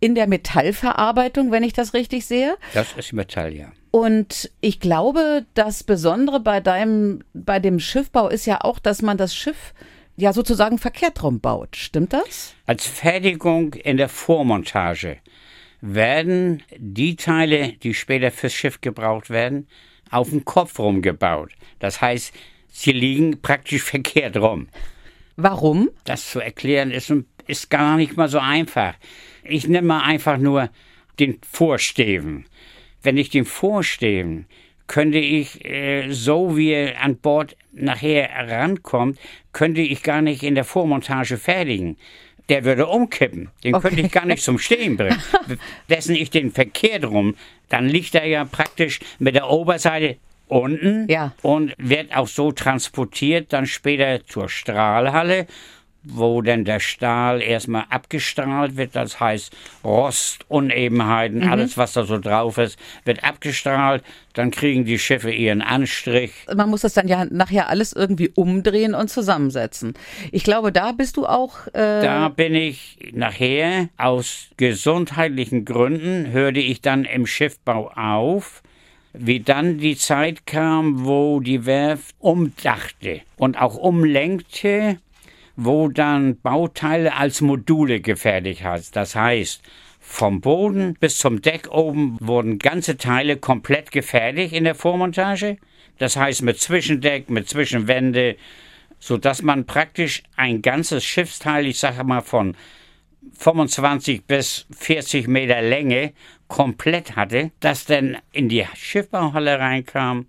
in 0.00 0.14
der 0.14 0.26
Metallverarbeitung, 0.26 1.50
wenn 1.50 1.64
ich 1.64 1.74
das 1.74 1.92
richtig 1.92 2.24
sehe. 2.24 2.56
Das 2.72 2.94
ist 2.94 3.12
Metall, 3.12 3.52
ja. 3.52 3.72
Und 3.90 4.50
ich 4.62 4.80
glaube, 4.80 5.44
das 5.52 5.84
Besondere 5.84 6.40
bei 6.40 6.60
deinem, 6.60 7.24
bei 7.34 7.60
dem 7.60 7.78
Schiffbau 7.78 8.28
ist 8.28 8.46
ja 8.46 8.62
auch, 8.62 8.78
dass 8.78 9.02
man 9.02 9.18
das 9.18 9.34
Schiff 9.34 9.74
ja 10.22 10.32
sozusagen 10.32 10.78
verkehrt 10.78 11.22
rum 11.22 11.40
baut. 11.40 11.76
Stimmt 11.76 12.12
das? 12.12 12.54
Als 12.64 12.86
Fertigung 12.86 13.74
in 13.74 13.96
der 13.96 14.08
Vormontage 14.08 15.18
werden 15.80 16.62
die 16.78 17.16
Teile, 17.16 17.72
die 17.72 17.92
später 17.92 18.30
fürs 18.30 18.54
Schiff 18.54 18.80
gebraucht 18.80 19.30
werden, 19.30 19.66
auf 20.10 20.30
den 20.30 20.44
Kopf 20.44 20.78
rumgebaut. 20.78 21.50
Das 21.80 22.00
heißt, 22.00 22.32
sie 22.68 22.92
liegen 22.92 23.42
praktisch 23.42 23.82
verkehrt 23.82 24.36
rum. 24.36 24.68
Warum? 25.36 25.90
Das 26.04 26.30
zu 26.30 26.40
erklären 26.40 26.90
ist, 26.90 27.12
ist 27.46 27.68
gar 27.68 27.96
nicht 27.96 28.16
mal 28.16 28.28
so 28.28 28.38
einfach. 28.38 28.94
Ich 29.42 29.66
nehme 29.66 29.88
mal 29.88 30.02
einfach 30.02 30.38
nur 30.38 30.70
den 31.18 31.38
Vorsteven. 31.42 32.46
Wenn 33.02 33.16
ich 33.16 33.30
den 33.30 33.44
Vorsteven 33.44 34.46
könnte 34.92 35.16
ich, 35.16 35.64
äh, 35.64 36.12
so 36.12 36.54
wie 36.54 36.72
er 36.72 37.00
an 37.00 37.16
Bord 37.16 37.56
nachher 37.72 38.28
rankommt, 38.46 39.18
könnte 39.54 39.80
ich 39.80 40.02
gar 40.02 40.20
nicht 40.20 40.42
in 40.42 40.54
der 40.54 40.64
Vormontage 40.64 41.38
fertigen. 41.38 41.96
Der 42.50 42.66
würde 42.66 42.86
umkippen. 42.86 43.48
Den 43.64 43.74
okay. 43.74 43.88
könnte 43.88 44.02
ich 44.02 44.12
gar 44.12 44.26
nicht 44.26 44.42
zum 44.42 44.58
Stehen 44.58 44.98
bringen. 44.98 45.22
Dessen 45.88 46.14
ich 46.14 46.28
den 46.28 46.50
verkehrt 46.50 47.06
rum, 47.06 47.36
dann 47.70 47.88
liegt 47.88 48.14
er 48.14 48.26
ja 48.26 48.44
praktisch 48.44 49.00
mit 49.18 49.34
der 49.34 49.48
Oberseite 49.48 50.18
unten 50.48 51.08
ja. 51.08 51.32
und 51.40 51.72
wird 51.78 52.14
auch 52.14 52.28
so 52.28 52.52
transportiert 52.52 53.54
dann 53.54 53.64
später 53.64 54.22
zur 54.26 54.50
Strahlhalle 54.50 55.46
wo 56.04 56.42
dann 56.42 56.64
der 56.64 56.80
Stahl 56.80 57.40
erstmal 57.42 57.84
abgestrahlt 57.90 58.76
wird, 58.76 58.96
das 58.96 59.20
heißt 59.20 59.54
Rost, 59.84 60.44
Unebenheiten, 60.48 61.40
mhm. 61.40 61.50
alles 61.50 61.76
was 61.76 61.92
da 61.92 62.04
so 62.04 62.18
drauf 62.18 62.58
ist, 62.58 62.78
wird 63.04 63.22
abgestrahlt, 63.24 64.02
dann 64.34 64.50
kriegen 64.50 64.84
die 64.84 64.98
Schiffe 64.98 65.30
ihren 65.30 65.62
Anstrich. 65.62 66.32
Man 66.54 66.70
muss 66.70 66.82
das 66.82 66.94
dann 66.94 67.08
ja 67.08 67.24
nachher 67.26 67.68
alles 67.68 67.92
irgendwie 67.92 68.30
umdrehen 68.34 68.94
und 68.94 69.08
zusammensetzen. 69.08 69.94
Ich 70.30 70.44
glaube, 70.44 70.72
da 70.72 70.92
bist 70.92 71.16
du 71.16 71.26
auch. 71.26 71.66
Äh 71.68 72.02
da 72.02 72.28
bin 72.28 72.54
ich 72.54 73.12
nachher 73.12 73.88
aus 73.96 74.48
gesundheitlichen 74.56 75.64
Gründen, 75.64 76.32
hörte 76.32 76.60
ich 76.60 76.80
dann 76.80 77.04
im 77.04 77.26
Schiffbau 77.26 77.92
auf 77.94 78.62
wie 79.14 79.40
dann 79.40 79.78
die 79.78 79.96
Zeit 79.96 80.46
kam, 80.46 81.04
wo 81.04 81.40
die 81.40 81.66
Werft 81.66 82.14
umdachte 82.18 83.20
und 83.36 83.60
auch 83.60 83.76
umlenkte 83.76 84.98
wo 85.64 85.88
dann 85.88 86.40
Bauteile 86.40 87.14
als 87.14 87.40
Module 87.40 88.00
gefertigt 88.00 88.64
hat. 88.64 88.94
Das 88.96 89.14
heißt, 89.14 89.62
vom 90.00 90.40
Boden 90.40 90.94
bis 90.94 91.18
zum 91.18 91.42
Deck 91.42 91.68
oben 91.70 92.16
wurden 92.20 92.58
ganze 92.58 92.96
Teile 92.96 93.36
komplett 93.36 93.92
gefertigt 93.92 94.52
in 94.52 94.64
der 94.64 94.74
Vormontage. 94.74 95.58
Das 95.98 96.16
heißt 96.16 96.42
mit 96.42 96.58
Zwischendeck, 96.60 97.30
mit 97.30 97.48
Zwischenwände, 97.48 98.36
sodass 98.98 99.42
man 99.42 99.64
praktisch 99.64 100.22
ein 100.36 100.60
ganzes 100.60 101.04
Schiffsteil, 101.04 101.66
ich 101.66 101.78
sage 101.78 102.04
mal 102.04 102.20
von 102.20 102.56
25 103.38 104.24
bis 104.24 104.66
40 104.76 105.28
Meter 105.28 105.62
Länge 105.62 106.12
komplett 106.48 107.16
hatte, 107.16 107.52
das 107.60 107.86
dann 107.86 108.18
in 108.32 108.48
die 108.48 108.66
Schiffbauhalle 108.74 109.58
reinkam. 109.58 110.26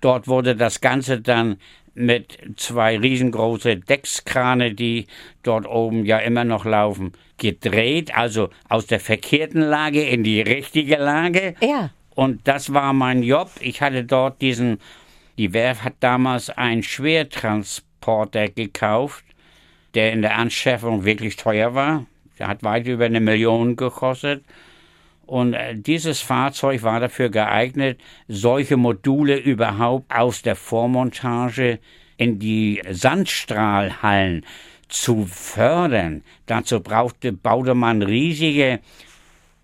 Dort 0.00 0.28
wurde 0.28 0.54
das 0.54 0.80
Ganze 0.80 1.20
dann 1.20 1.58
mit 1.98 2.38
zwei 2.56 2.98
riesengroße 2.98 3.76
Deckskrane, 3.76 4.74
die 4.74 5.06
dort 5.42 5.66
oben 5.66 6.04
ja 6.04 6.18
immer 6.18 6.44
noch 6.44 6.64
laufen, 6.64 7.12
gedreht, 7.38 8.16
also 8.16 8.50
aus 8.68 8.86
der 8.86 9.00
verkehrten 9.00 9.60
Lage 9.60 10.02
in 10.02 10.24
die 10.24 10.40
richtige 10.40 10.96
Lage. 10.96 11.54
Ja. 11.60 11.90
Und 12.14 12.48
das 12.48 12.72
war 12.72 12.92
mein 12.92 13.22
Job. 13.22 13.50
Ich 13.60 13.80
hatte 13.80 14.04
dort 14.04 14.40
diesen, 14.40 14.78
die 15.36 15.52
Werft 15.52 15.84
hat 15.84 15.94
damals 16.00 16.50
einen 16.50 16.82
Schwertransporter 16.82 18.48
gekauft, 18.48 19.24
der 19.94 20.12
in 20.12 20.22
der 20.22 20.36
Anschaffung 20.36 21.04
wirklich 21.04 21.36
teuer 21.36 21.74
war. 21.74 22.06
Der 22.38 22.48
hat 22.48 22.62
weit 22.62 22.86
über 22.86 23.04
eine 23.04 23.20
Million 23.20 23.76
gekostet. 23.76 24.44
Und 25.28 25.52
äh, 25.52 25.76
dieses 25.76 26.22
Fahrzeug 26.22 26.82
war 26.82 27.00
dafür 27.00 27.28
geeignet, 27.28 28.00
solche 28.28 28.78
Module 28.78 29.36
überhaupt 29.36 30.10
aus 30.10 30.40
der 30.40 30.56
Vormontage 30.56 31.80
in 32.16 32.38
die 32.38 32.82
Sandstrahlhallen 32.90 34.46
zu 34.88 35.26
fördern. 35.26 36.22
Dazu 36.46 36.80
brauchte, 36.80 37.32
baute 37.32 37.74
man 37.74 38.00
riesige 38.00 38.80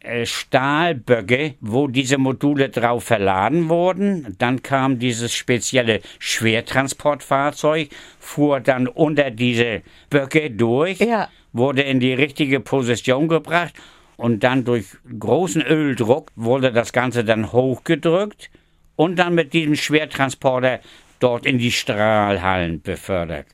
äh, 0.01 0.27
Stahlböcke, 0.27 1.55
wo 1.63 1.89
diese 1.89 2.19
Module 2.19 2.69
drauf 2.69 3.05
verladen 3.05 3.71
wurden. 3.71 4.37
Dann 4.39 4.63
kam 4.63 4.99
dieses 4.99 5.33
spezielle 5.33 6.03
Schwertransportfahrzeug, 6.19 7.89
fuhr 8.19 8.61
dann 8.61 8.87
unter 8.87 9.31
diese 9.31 9.81
Böcke 10.11 10.51
durch, 10.51 11.01
ja. 11.01 11.31
wurde 11.55 11.81
in 11.81 12.01
die 12.01 12.13
richtige 12.13 12.61
Position 12.61 13.29
gebracht 13.29 13.73
und 14.17 14.45
dann 14.45 14.65
durch 14.65 14.87
großen 15.19 15.63
Öldruck 15.63 16.31
wurde 16.37 16.73
das 16.73 16.93
Ganze 16.93 17.25
dann 17.25 17.53
hochgedrückt 17.53 18.51
und 18.97 19.17
dann 19.17 19.35
mit 19.35 19.53
diesem 19.53 19.77
Schwertransporter 19.77 20.81
dort 21.19 21.47
in 21.47 21.59
die 21.59 21.73
Strahlhallen 21.73 22.83
befördert. 22.83 23.47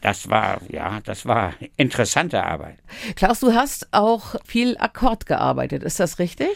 Das 0.00 0.30
war, 0.30 0.60
ja, 0.70 1.00
das 1.04 1.26
war 1.26 1.54
interessante 1.76 2.42
Arbeit. 2.42 2.78
Klaus, 3.16 3.40
du 3.40 3.52
hast 3.52 3.88
auch 3.92 4.36
viel 4.46 4.76
Akkord 4.78 5.26
gearbeitet, 5.26 5.82
ist 5.82 6.00
das 6.00 6.18
richtig? 6.18 6.48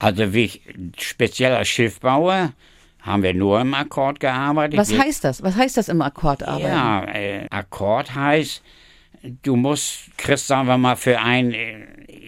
Also 0.00 0.32
wie 0.32 0.44
ich 0.44 0.62
speziell 0.98 1.54
als 1.54 1.68
Schiffbauer 1.68 2.52
haben 3.00 3.22
wir 3.22 3.34
nur 3.34 3.60
im 3.60 3.74
Akkord 3.74 4.20
gearbeitet. 4.20 4.78
Was 4.78 4.96
heißt 4.96 5.24
das? 5.24 5.42
Was 5.42 5.56
heißt 5.56 5.76
das 5.76 5.88
im 5.88 6.02
Akkord 6.02 6.42
arbeiten? 6.42 6.66
Ja, 6.66 7.04
äh, 7.04 7.46
Akkord 7.50 8.14
heißt, 8.14 8.62
du 9.42 9.56
musst, 9.56 10.16
kriegst, 10.16 10.48
sagen 10.48 10.66
wir 10.66 10.78
mal, 10.78 10.96
für 10.96 11.20
ein, 11.20 11.54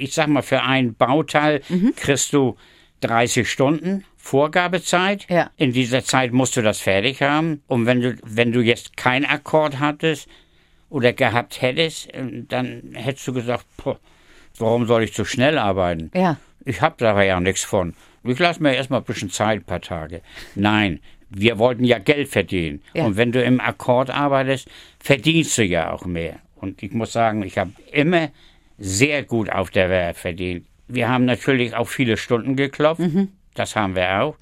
ich 0.01 0.15
sag 0.15 0.29
mal, 0.29 0.43
für 0.43 0.63
ein 0.63 0.95
Bauteil 0.95 1.63
mhm. 1.69 1.95
kriegst 1.97 2.33
du 2.33 2.57
30 3.01 3.51
Stunden 3.51 4.05
Vorgabezeit. 4.17 5.27
Ja. 5.31 5.51
In 5.57 5.73
dieser 5.73 6.05
Zeit 6.05 6.33
musst 6.33 6.57
du 6.57 6.63
das 6.63 6.81
fertig 6.81 7.23
haben. 7.23 7.63
Und 7.67 7.87
wenn 7.87 8.01
du, 8.01 8.17
wenn 8.23 8.53
du 8.53 8.61
jetzt 8.61 8.97
keinen 8.97 9.25
Akkord 9.25 9.79
hattest 9.79 10.29
oder 10.91 11.13
gehabt 11.13 11.63
hättest, 11.63 12.09
dann 12.49 12.83
hättest 12.95 13.27
du 13.29 13.33
gesagt, 13.33 13.65
warum 14.59 14.87
soll 14.87 15.05
ich 15.05 15.15
zu 15.15 15.25
schnell 15.25 15.59
arbeiten? 15.59 16.11
Ja. 16.15 16.37
Ich 16.65 16.83
habe 16.83 16.97
da 16.99 17.21
ja 17.23 17.41
nichts 17.41 17.65
von. 17.65 17.95
Ich 18.23 18.39
lasse 18.39 18.63
mir 18.63 18.75
erstmal 18.75 19.01
ein 19.01 19.07
bisschen 19.07 19.31
Zeit, 19.31 19.61
ein 19.61 19.65
paar 19.65 19.81
Tage. 19.81 20.21
Nein, 20.55 21.01
wir 21.31 21.59
wollten 21.59 21.85
ja 21.85 21.99
Geld 21.99 22.29
verdienen. 22.29 22.83
Ja. 22.93 23.07
Und 23.07 23.17
wenn 23.17 23.33
du 23.33 23.43
im 23.43 23.61
Akkord 23.61 24.11
arbeitest, 24.11 24.69
verdienst 24.99 25.57
du 25.57 25.65
ja 25.65 25.91
auch 25.93 26.05
mehr. 26.05 26.41
Und 26.57 26.83
ich 26.83 26.93
muss 26.93 27.13
sagen, 27.13 27.43
ich 27.43 27.57
habe 27.57 27.73
immer 27.91 28.31
sehr 28.81 29.23
gut 29.23 29.51
auf 29.51 29.71
der 29.71 29.89
Werft 29.91 30.21
verdient. 30.21 30.67
Wir 30.89 31.09
haben 31.09 31.25
natürlich 31.27 31.77
auch 31.77 31.87
viele 31.87 32.17
Stunden 32.17 32.57
geklopft. 32.57 33.01
Mhm. 33.01 33.29
Das 33.55 33.77
haben 33.77 33.95
wir 33.95 34.23
auch. 34.23 34.37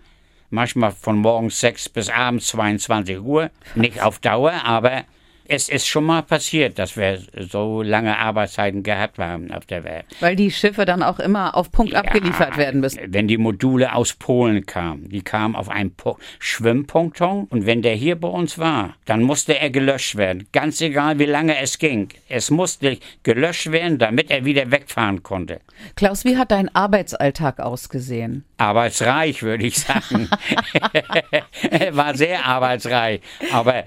Manchmal 0.51 0.93
von 0.93 1.19
morgens 1.19 1.61
6 1.61 1.91
bis 1.91 2.09
abends 2.09 2.47
22 2.49 3.21
Uhr. 3.21 3.51
Nicht 3.75 4.01
auf 4.01 4.19
Dauer, 4.21 4.53
aber 4.65 5.05
es 5.49 5.69
ist 5.69 5.87
schon 5.87 6.05
mal 6.05 6.23
passiert, 6.23 6.79
dass 6.79 6.97
wir 6.97 7.23
so 7.51 7.83
lange 7.83 8.19
Arbeitszeiten 8.19 8.83
gehabt 8.83 9.19
haben 9.19 9.51
auf 9.51 9.65
der 9.65 9.83
Welt. 9.83 10.05
Weil 10.21 10.37
die 10.37 10.51
Schiffe 10.51 10.85
dann 10.85 11.03
auch 11.03 11.19
immer 11.19 11.57
auf 11.57 11.73
Punkt 11.73 11.93
ja, 11.93 12.01
abgeliefert 12.01 12.57
werden 12.59 12.81
müssen. 12.81 13.01
Wenn 13.07 13.29
die 13.29 13.39
Module 13.39 13.95
aus 13.95 14.13
Polen 14.13 14.67
kamen, 14.67 15.09
die 15.09 15.23
kamen 15.23 15.57
auf 15.57 15.71
einen 15.71 15.95
po 15.95 16.19
Schwimmponton 16.39 17.45
und 17.45 17.65
wenn 17.65 17.81
der 17.81 17.95
hier 17.95 18.17
bei 18.17 18.29
uns 18.29 18.59
war, 18.59 18.95
dann 19.07 19.23
musste 19.23 19.59
er 19.59 19.71
gelöscht 19.71 20.17
werden. 20.17 20.47
Ganz 20.53 20.81
egal, 20.83 21.19
wie 21.19 21.25
lange 21.25 21.59
es 21.59 21.79
ging. 21.79 22.09
Es 22.29 22.51
musste 22.51 22.99
gelöscht 23.23 23.73
werden, 23.73 23.99
damit 23.99 24.31
er 24.31 24.45
wieder 24.45 24.71
wegfahren 24.71 25.23
konnte. 25.23 25.61
Klaus, 25.97 26.25
wie 26.25 26.37
hat 26.37 26.51
dein 26.51 26.75
Arbeitsalltag 26.75 27.61
ausgesehen? 27.61 28.45
Arbeitsreich, 28.59 29.43
würde 29.43 29.67
ich 29.67 29.79
sagen. 29.79 30.29
war 31.93 32.15
sehr 32.15 32.45
arbeitsreich. 32.45 33.21
Aber 33.53 33.85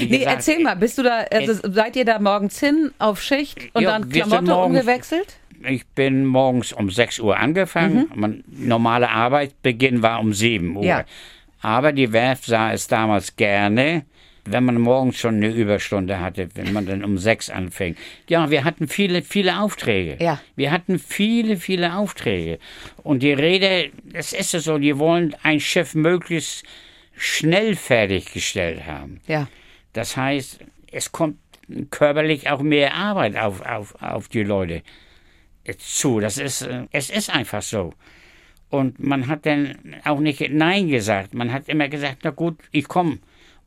nee, 0.00 0.22
erzähl 0.22 0.60
mal, 0.60 0.74
bist 0.74 0.95
du 0.98 1.02
da, 1.02 1.24
also 1.30 1.54
seid 1.72 1.96
ihr 1.96 2.04
da 2.04 2.18
morgens 2.18 2.58
hin 2.60 2.92
auf 2.98 3.22
Schicht 3.22 3.58
und 3.74 3.82
ja, 3.82 3.90
dann 3.90 4.08
Klamotte 4.08 4.44
morgens, 4.44 4.78
umgewechselt? 4.78 5.36
Ich 5.68 5.86
bin 5.86 6.24
morgens 6.24 6.72
um 6.72 6.90
6 6.90 7.20
Uhr 7.20 7.36
angefangen. 7.36 8.08
Mhm. 8.12 8.20
Mein 8.20 8.44
normaler 8.48 9.10
Arbeitsbeginn 9.10 10.02
war 10.02 10.20
um 10.20 10.32
7 10.32 10.76
Uhr. 10.76 10.84
Ja. 10.84 11.04
Aber 11.62 11.92
die 11.92 12.12
Werft 12.12 12.44
sah 12.44 12.72
es 12.72 12.86
damals 12.86 13.36
gerne, 13.36 14.04
wenn 14.44 14.64
man 14.64 14.80
morgens 14.80 15.18
schon 15.18 15.36
eine 15.36 15.48
Überstunde 15.48 16.20
hatte, 16.20 16.48
wenn 16.54 16.72
man 16.72 16.86
dann 16.86 17.04
um 17.04 17.18
sechs 17.18 17.50
anfängt. 17.50 17.98
Ja, 18.28 18.50
wir 18.50 18.64
hatten 18.64 18.88
viele, 18.88 19.22
viele 19.22 19.58
Aufträge. 19.58 20.16
Ja. 20.22 20.40
Wir 20.54 20.70
hatten 20.70 20.98
viele, 20.98 21.56
viele 21.56 21.96
Aufträge. 21.96 22.58
Und 23.02 23.22
die 23.22 23.32
Rede, 23.32 23.90
das 24.04 24.32
ist 24.32 24.54
es 24.54 24.64
so, 24.64 24.78
die 24.78 24.98
wollen 24.98 25.34
ein 25.42 25.60
Schiff 25.60 25.94
möglichst 25.94 26.64
schnell 27.16 27.74
fertiggestellt 27.74 28.86
haben. 28.86 29.20
Ja. 29.26 29.48
Das 29.92 30.16
heißt, 30.16 30.60
es 30.90 31.12
kommt 31.12 31.38
körperlich 31.90 32.48
auch 32.50 32.60
mehr 32.60 32.94
Arbeit 32.94 33.36
auf, 33.36 33.60
auf, 33.60 34.00
auf 34.00 34.28
die 34.28 34.42
Leute 34.42 34.82
zu. 35.78 36.20
Das 36.20 36.38
ist, 36.38 36.68
es 36.92 37.10
ist 37.10 37.30
einfach 37.30 37.62
so. 37.62 37.92
Und 38.68 38.98
man 38.98 39.28
hat 39.28 39.46
dann 39.46 39.96
auch 40.04 40.20
nicht 40.20 40.40
Nein 40.50 40.88
gesagt. 40.88 41.34
Man 41.34 41.52
hat 41.52 41.68
immer 41.68 41.88
gesagt, 41.88 42.18
na 42.22 42.30
gut, 42.30 42.58
ich 42.72 42.88
komme. 42.88 43.18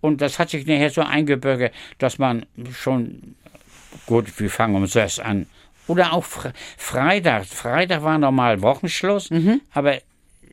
Und 0.02 0.22
das 0.22 0.40
hat 0.40 0.50
sich 0.50 0.66
nachher 0.66 0.90
so 0.90 1.02
eingebürgert, 1.02 1.74
dass 1.98 2.18
man 2.18 2.46
schon, 2.72 3.36
gut, 4.06 4.40
wir 4.40 4.50
fangen 4.50 4.76
um 4.76 4.88
sechs 4.88 5.20
an. 5.20 5.48
Oder 5.88 6.14
auch 6.14 6.26
Freitag. 6.78 7.46
Freitag 7.48 8.04
war 8.04 8.18
normal 8.18 8.62
Wochenschluss, 8.62 9.30
mhm. 9.32 9.62
aber 9.72 9.98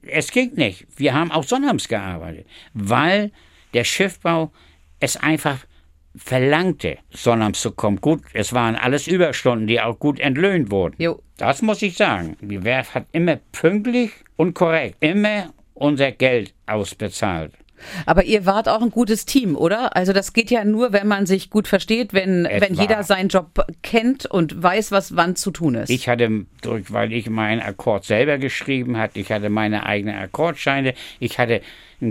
es 0.03 0.31
ging 0.31 0.55
nicht. 0.55 0.87
Wir 0.97 1.15
haben 1.15 1.31
auch 1.31 1.45
sonnabends 1.45 1.89
gearbeitet, 1.89 2.47
weil 2.73 3.31
der 3.75 3.85
Schiffbau 3.85 4.53
es 5.01 5.17
einfach 5.17 5.59
verlangte, 6.17 6.99
sonnabends 7.11 7.61
zu 7.61 7.73
kommen. 7.73 8.01
Gut, 8.01 8.23
es 8.33 8.53
waren 8.53 8.77
alles 8.77 9.07
Überstunden, 9.07 9.67
die 9.67 9.81
auch 9.81 9.99
gut 9.99 10.21
entlöhnt 10.21 10.71
wurden. 10.71 10.95
Jo. 10.99 11.23
Das 11.37 11.61
muss 11.63 11.83
ich 11.83 11.97
sagen. 11.97 12.37
Die 12.41 12.65
Werft 12.65 12.95
hat 12.95 13.07
immer 13.13 13.37
pünktlich 13.53 14.11
und 14.37 14.55
korrekt 14.55 14.97
immer 15.01 15.53
unser 15.75 16.13
Geld 16.13 16.55
ausbezahlt. 16.67 17.53
Aber 18.07 18.25
ihr 18.25 18.47
wart 18.47 18.69
auch 18.69 18.83
ein 18.83 18.91
gutes 18.91 19.27
Team, 19.27 19.57
oder? 19.57 19.97
Also 19.97 20.13
das 20.13 20.33
geht 20.33 20.51
ja 20.51 20.65
nur, 20.65 20.93
wenn 20.93 21.07
man 21.07 21.27
sich 21.27 21.51
gut 21.51 21.69
versteht, 21.69 22.13
wenn, 22.13 22.45
wenn 22.45 22.75
jeder 22.75 23.03
seinen 23.03 23.29
Job 23.29 23.67
kennt 23.83 24.27
und 24.27 24.63
weiß, 24.63 24.93
was 24.93 25.17
wann 25.17 25.37
zu 25.37 25.51
tun 25.51 25.75
ist. 25.75 25.91
Ich 25.91 26.09
hatte, 26.09 26.47
weil 26.63 27.13
ich 27.13 27.29
meinen 27.31 27.61
Akkord 27.61 28.05
selber 28.05 28.39
geschrieben 28.39 28.97
hatte, 28.97 29.21
ich 29.21 29.31
hatte 29.31 29.51
meine 29.51 29.87
eigenen 29.87 30.17
Akkordscheine, 30.17 30.95
ich 31.21 31.39
hatte 31.39 31.61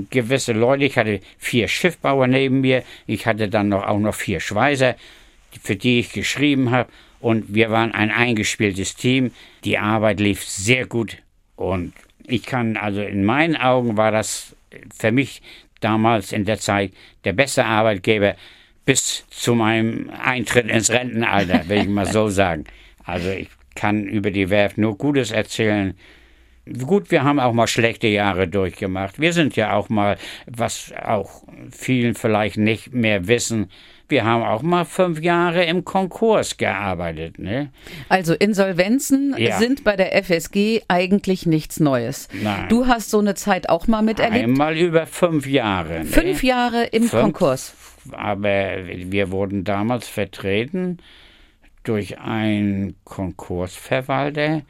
gewisse 0.10 0.54
Leute, 0.54 0.86
ich 0.86 0.98
hatte 0.98 1.20
vier 1.38 1.68
Schiffbauer 1.68 2.28
neben 2.28 2.62
mir, 2.62 2.84
ich 3.08 3.26
hatte 3.26 3.50
dann 3.50 3.70
noch, 3.70 3.84
auch 3.84 4.00
noch 4.00 4.16
vier 4.16 4.40
Schweißer, 4.40 4.96
für 5.62 5.76
die 5.76 6.00
ich 6.00 6.12
geschrieben 6.12 6.72
habe. 6.72 6.90
Und 7.20 7.54
wir 7.54 7.72
waren 7.72 7.92
ein 7.92 8.12
eingespieltes 8.12 8.96
Team. 8.96 9.32
Die 9.64 9.78
Arbeit 9.78 10.20
lief 10.20 10.44
sehr 10.44 10.86
gut. 10.86 11.18
Und 11.56 11.94
ich 12.28 12.46
kann, 12.46 12.78
also 12.78 13.02
in 13.02 13.24
meinen 13.24 13.56
Augen 13.56 13.98
war 13.98 14.12
das 14.12 14.55
für 14.98 15.12
mich 15.12 15.42
damals 15.80 16.32
in 16.32 16.46
der 16.46 16.60
Zeit 16.60 16.92
der 17.24 17.34
beste 17.34 17.66
Arbeitgeber 17.66 18.36
bis 18.86 19.26
zu 19.30 19.56
meinem 19.56 20.10
Eintritt 20.10 20.68
ins 20.68 20.92
Rentenalter, 20.92 21.68
will 21.68 21.80
ich 21.80 21.88
mal 21.88 22.06
so 22.06 22.30
sagen. 22.42 22.66
Also 23.04 23.30
ich 23.30 23.50
kann 23.76 24.08
über 24.08 24.32
die 24.32 24.50
Werft 24.50 24.78
nur 24.78 24.98
Gutes 24.98 25.32
erzählen. 25.32 25.96
Gut, 26.86 27.12
wir 27.12 27.24
haben 27.24 27.40
auch 27.40 27.54
mal 27.54 27.68
schlechte 27.68 28.08
Jahre 28.08 28.48
durchgemacht. 28.48 29.20
Wir 29.20 29.34
sind 29.34 29.56
ja 29.56 29.74
auch 29.74 29.90
mal, 29.90 30.18
was 30.48 30.92
auch 30.94 31.44
vielen 31.72 32.16
vielleicht 32.16 32.58
nicht 32.58 32.94
mehr 32.94 33.28
wissen, 33.28 33.70
wir 34.08 34.24
haben 34.24 34.44
auch 34.44 34.62
mal 34.62 34.86
fünf 34.86 35.22
Jahre 35.22 35.64
im 35.66 35.84
Konkurs 35.84 36.58
gearbeitet. 36.58 37.40
Ne? 37.40 37.72
Also 38.10 38.34
Insolvenzen 38.34 39.36
ja. 39.38 39.58
sind 39.58 39.84
bei 39.84 39.96
der 39.96 40.16
FSG 40.24 40.84
eigentlich 40.88 41.46
nichts 41.46 41.80
Neues. 41.80 42.28
Nein. 42.34 42.68
Du 42.70 42.88
hast 42.88 43.10
so 43.10 43.20
eine 43.20 43.36
Zeit 43.36 43.70
auch 43.70 43.88
mal 43.88 44.02
miterlebt? 44.02 44.44
Einmal 44.44 44.78
über 44.78 45.08
fünf 45.08 45.48
Jahre. 45.48 46.00
Ne? 46.00 46.06
Fünf 46.06 46.44
Jahre 46.44 46.86
im 46.86 47.04
fünf, 47.04 47.22
Konkurs. 47.22 47.74
Aber 48.12 48.78
wir 48.86 49.32
wurden 49.32 49.64
damals 49.64 50.08
vertreten 50.08 51.00
durch 51.84 52.20
einen 52.20 52.96
Konkursverwalter. 53.04 54.62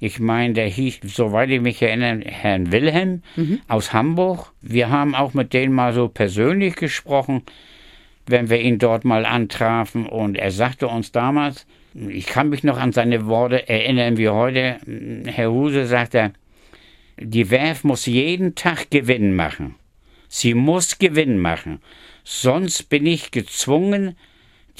Ich 0.00 0.20
meine, 0.20 0.54
der 0.54 0.68
hieß, 0.68 1.00
soweit 1.02 1.50
ich 1.50 1.60
mich 1.60 1.82
erinnere, 1.82 2.20
Herrn 2.24 2.70
Wilhelm 2.70 3.22
mhm. 3.36 3.60
aus 3.66 3.92
Hamburg. 3.92 4.52
Wir 4.60 4.90
haben 4.90 5.14
auch 5.14 5.34
mit 5.34 5.52
denen 5.52 5.72
mal 5.72 5.92
so 5.92 6.08
persönlich 6.08 6.76
gesprochen 6.76 7.42
wenn 8.30 8.50
wir 8.50 8.60
ihn 8.60 8.78
dort 8.78 9.04
mal 9.04 9.26
antrafen. 9.26 10.06
Und 10.06 10.36
er 10.36 10.50
sagte 10.50 10.88
uns 10.88 11.12
damals, 11.12 11.66
ich 11.94 12.26
kann 12.26 12.48
mich 12.48 12.64
noch 12.64 12.78
an 12.78 12.92
seine 12.92 13.26
Worte 13.26 13.68
erinnern 13.68 14.16
wie 14.16 14.28
heute, 14.28 14.78
Herr 15.24 15.50
Huse 15.50 15.86
sagt 15.86 16.14
er, 16.14 16.32
die 17.20 17.50
Werf 17.50 17.82
muss 17.84 18.06
jeden 18.06 18.54
Tag 18.54 18.90
Gewinn 18.90 19.34
machen. 19.34 19.74
Sie 20.28 20.54
muss 20.54 20.98
Gewinn 20.98 21.38
machen. 21.38 21.80
Sonst 22.22 22.90
bin 22.90 23.06
ich 23.06 23.30
gezwungen, 23.30 24.16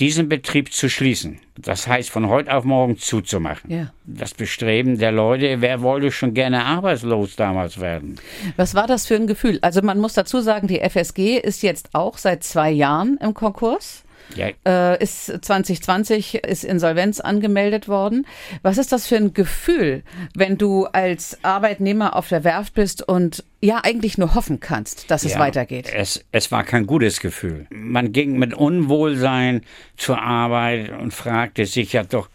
diesen 0.00 0.28
Betrieb 0.28 0.72
zu 0.72 0.88
schließen. 0.88 1.40
Das 1.56 1.88
heißt, 1.88 2.10
von 2.10 2.28
heute 2.28 2.54
auf 2.54 2.64
morgen 2.64 2.96
zuzumachen. 2.98 3.70
Ja. 3.70 3.92
Das 4.04 4.34
Bestreben 4.34 4.98
der 4.98 5.12
Leute, 5.12 5.60
wer 5.60 5.82
wollte 5.82 6.12
schon 6.12 6.34
gerne 6.34 6.64
arbeitslos 6.64 7.36
damals 7.36 7.80
werden? 7.80 8.16
Was 8.56 8.74
war 8.74 8.86
das 8.86 9.06
für 9.06 9.16
ein 9.16 9.26
Gefühl? 9.26 9.58
Also 9.62 9.82
man 9.82 9.98
muss 9.98 10.14
dazu 10.14 10.40
sagen, 10.40 10.68
die 10.68 10.80
FSG 10.80 11.38
ist 11.38 11.62
jetzt 11.62 11.94
auch 11.94 12.18
seit 12.18 12.44
zwei 12.44 12.70
Jahren 12.70 13.18
im 13.20 13.34
Konkurs. 13.34 14.04
Ja. 14.34 14.48
Äh, 14.66 15.02
ist 15.02 15.26
2020 15.26 16.34
ist 16.36 16.64
Insolvenz 16.64 17.20
angemeldet 17.20 17.88
worden. 17.88 18.26
Was 18.62 18.78
ist 18.78 18.92
das 18.92 19.06
für 19.06 19.16
ein 19.16 19.34
Gefühl, 19.34 20.02
wenn 20.34 20.58
du 20.58 20.86
als 20.86 21.38
Arbeitnehmer 21.42 22.16
auf 22.16 22.28
der 22.28 22.44
Werft 22.44 22.74
bist 22.74 23.06
und 23.06 23.44
ja 23.60 23.80
eigentlich 23.82 24.18
nur 24.18 24.34
hoffen 24.34 24.60
kannst, 24.60 25.10
dass 25.10 25.24
es 25.24 25.34
ja, 25.34 25.38
weitergeht? 25.38 25.90
Es, 25.92 26.24
es 26.32 26.52
war 26.52 26.64
kein 26.64 26.86
gutes 26.86 27.20
Gefühl. 27.20 27.66
Man 27.70 28.12
ging 28.12 28.38
mit 28.38 28.54
Unwohlsein 28.54 29.62
zur 29.96 30.20
Arbeit 30.20 30.90
und 30.90 31.12
fragte 31.12 31.66
sich 31.66 31.92
ja 31.92 32.04
doch, 32.04 32.28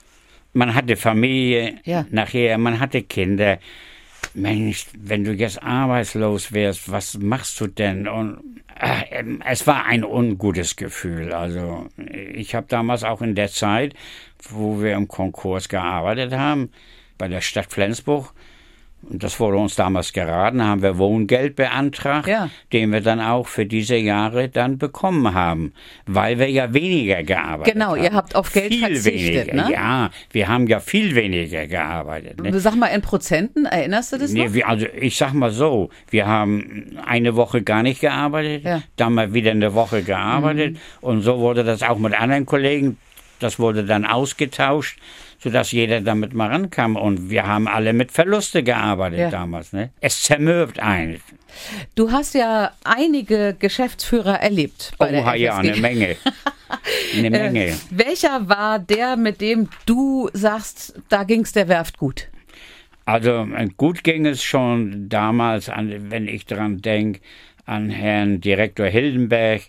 man 0.54 0.76
hatte 0.76 0.96
Familie 0.96 1.80
ja. 1.84 2.06
nachher, 2.12 2.58
man 2.58 2.80
hatte 2.80 3.02
Kinder. 3.02 3.60
Mensch, 4.34 4.88
wenn 4.98 5.24
du 5.24 5.34
jetzt 5.34 5.62
arbeitslos 5.62 6.52
wärst, 6.52 6.92
was 6.92 7.18
machst 7.18 7.60
du 7.62 7.68
denn? 7.68 8.08
Und 8.08 8.40
äh, 8.80 9.24
es 9.46 9.68
war 9.68 9.86
ein 9.86 10.04
ungutes 10.04 10.76
Gefühl. 10.76 11.34
Also 11.34 11.88
ich 11.98 12.56
habe 12.56 12.68
damals 12.68 13.04
auch 13.04 13.22
in 13.22 13.36
der 13.36 13.50
Zeit, 13.50 13.94
wo 14.50 14.82
wir 14.82 14.94
im 14.94 15.08
Konkurs 15.08 15.70
gearbeitet 15.70 16.34
haben, 16.34 16.72
bei 17.18 17.28
der 17.28 17.42
Stadt 17.42 17.72
Flensburg, 17.72 18.34
das 19.10 19.40
wurde 19.40 19.58
uns 19.58 19.76
damals 19.76 20.14
geraten, 20.14 20.64
haben 20.64 20.82
wir 20.82 20.98
Wohngeld 20.98 21.56
beantragt, 21.56 22.28
ja. 22.28 22.50
den 22.72 22.92
wir 22.92 23.02
dann 23.02 23.20
auch 23.20 23.48
für 23.48 23.66
diese 23.66 23.96
Jahre 23.96 24.50
dann 24.50 24.78
bekommen 24.78 25.34
haben, 25.34 25.74
weil 26.06 26.40
wir 26.40 26.50
ja 26.50 26.74
weniger 26.74 27.24
gearbeitet 27.24 27.74
genau, 27.74 27.88
haben. 27.88 27.96
Genau, 27.96 28.06
ihr 28.08 28.16
habt 28.16 28.36
auf 28.36 28.52
Geld 28.54 28.74
viel 28.74 28.80
verzichtet, 28.80 29.48
weniger, 29.48 29.70
ne? 29.70 29.74
Ja, 29.74 30.10
wir 30.32 30.48
haben 30.48 30.68
ja 30.68 30.80
viel 30.80 31.16
weniger 31.16 31.68
gearbeitet. 31.68 32.42
Ne? 32.42 32.58
Sag 32.60 32.76
mal 32.76 32.88
in 32.88 33.02
Prozenten, 33.02 33.66
erinnerst 33.66 34.14
du 34.14 34.18
das 34.18 34.32
nee, 34.32 34.46
noch? 34.46 34.54
Wir, 34.54 34.68
also 34.68 34.86
ich 35.00 35.18
sag 35.18 35.34
mal 35.34 35.52
so, 35.52 35.90
wir 36.10 36.26
haben 36.28 36.98
eine 37.06 37.36
Woche 37.36 37.62
gar 37.62 37.84
nicht 37.84 38.02
gearbeitet, 38.02 38.64
ja. 38.64 38.82
dann 38.96 39.14
mal 39.14 39.34
wieder 39.34 39.52
eine 39.52 39.74
Woche 39.74 40.04
gearbeitet 40.04 40.74
mhm. 40.74 40.80
und 41.02 41.22
so 41.22 41.40
wurde 41.40 41.64
das 41.64 41.84
auch 41.84 41.98
mit 41.98 42.20
anderen 42.20 42.46
Kollegen, 42.46 42.98
das 43.44 43.60
wurde 43.60 43.84
dann 43.84 44.06
ausgetauscht 44.06 45.00
sodass 45.44 45.74
jeder 45.74 46.00
damit 46.00 46.34
mal 46.34 46.48
rankam. 46.48 46.96
Und 46.96 47.30
wir 47.30 47.46
haben 47.46 47.68
alle 47.68 47.92
mit 47.92 48.12
Verluste 48.12 48.64
gearbeitet 48.64 49.20
ja. 49.20 49.30
damals. 49.30 49.74
Ne? 49.74 49.92
Es 50.00 50.22
zermürbt 50.22 50.80
einen. 50.80 51.20
Du 51.96 52.12
hast 52.12 52.34
ja 52.34 52.72
einige 52.84 53.56
Geschäftsführer 53.60 54.40
erlebt. 54.40 54.94
Bei 54.98 55.10
oh, 55.10 55.12
der 55.12 55.36
ja, 55.36 55.58
eine 55.58 55.76
Menge. 55.76 56.16
eine 57.18 57.30
Menge. 57.30 57.68
Äh, 57.68 57.76
welcher 57.92 58.48
war 58.48 58.80
der, 58.80 59.18
mit 59.18 59.42
dem 59.42 59.68
du 59.86 60.30
sagst, 60.34 60.96
da 61.10 61.24
ging 61.24 61.42
es 61.42 61.52
der 61.52 61.68
Werft 61.68 61.98
gut? 61.98 62.30
Also 63.06 63.46
äh, 63.56 63.68
gut 63.76 64.04
ging 64.04 64.26
es 64.26 64.42
schon 64.44 65.10
damals, 65.10 65.68
an, 65.68 66.10
wenn 66.10 66.28
ich 66.28 66.46
daran 66.46 66.82
denke, 66.82 67.20
an 67.66 67.90
Herrn 67.90 68.40
Direktor 68.40 68.88
Hildenberg, 68.88 69.64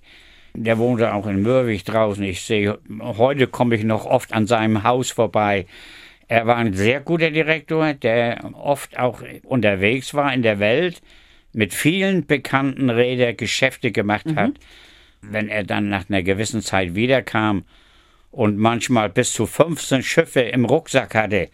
der 0.54 0.78
wohnte 0.78 1.12
auch 1.12 1.26
in 1.26 1.42
Mürwig 1.42 1.84
draußen. 1.84 2.22
Ich 2.24 2.42
sehe, 2.42 2.78
heute 3.00 3.46
komme 3.48 3.74
ich 3.74 3.84
noch 3.84 4.06
oft 4.06 4.32
an 4.32 4.46
seinem 4.46 4.84
Haus 4.84 5.10
vorbei. 5.10 5.66
Er 6.28 6.46
war 6.46 6.56
ein 6.56 6.72
sehr 6.72 7.00
guter 7.00 7.30
Direktor, 7.30 7.92
der 7.92 8.50
oft 8.54 8.98
auch 8.98 9.22
unterwegs 9.42 10.14
war 10.14 10.32
in 10.32 10.42
der 10.42 10.58
Welt, 10.58 11.02
mit 11.52 11.74
vielen 11.74 12.26
bekannten 12.26 12.88
Rädern 12.88 13.36
Geschäfte 13.36 13.92
gemacht 13.92 14.26
mhm. 14.26 14.36
hat. 14.36 14.52
Wenn 15.20 15.48
er 15.48 15.64
dann 15.64 15.88
nach 15.88 16.08
einer 16.08 16.22
gewissen 16.22 16.62
Zeit 16.62 16.94
wiederkam 16.94 17.64
und 18.30 18.56
manchmal 18.56 19.08
bis 19.08 19.32
zu 19.32 19.46
15 19.46 20.02
Schiffe 20.02 20.40
im 20.40 20.64
Rucksack 20.64 21.14
hatte. 21.14 21.48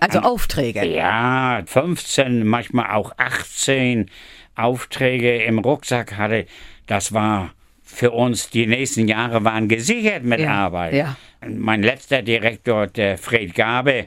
Also 0.00 0.20
Aufträge? 0.20 0.84
Ja, 0.84 1.62
15, 1.66 2.46
manchmal 2.46 2.94
auch 2.94 3.12
18 3.16 4.10
Aufträge 4.54 5.42
im 5.42 5.58
Rucksack 5.58 6.16
hatte. 6.16 6.46
Das 6.86 7.12
war 7.12 7.52
für 7.90 8.10
uns 8.10 8.50
die 8.50 8.66
nächsten 8.66 9.08
Jahre 9.08 9.42
waren 9.44 9.66
gesichert 9.66 10.22
mit 10.22 10.40
ja, 10.40 10.52
Arbeit. 10.52 10.92
Ja. 10.92 11.16
Mein 11.48 11.82
letzter 11.82 12.22
Direktor, 12.22 12.86
der 12.86 13.16
Fred 13.16 13.54
Gabe, 13.54 14.06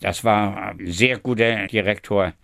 das 0.00 0.24
war 0.24 0.72
ein 0.72 0.92
sehr 0.92 1.18
guter 1.18 1.66
Direktor. 1.66 2.34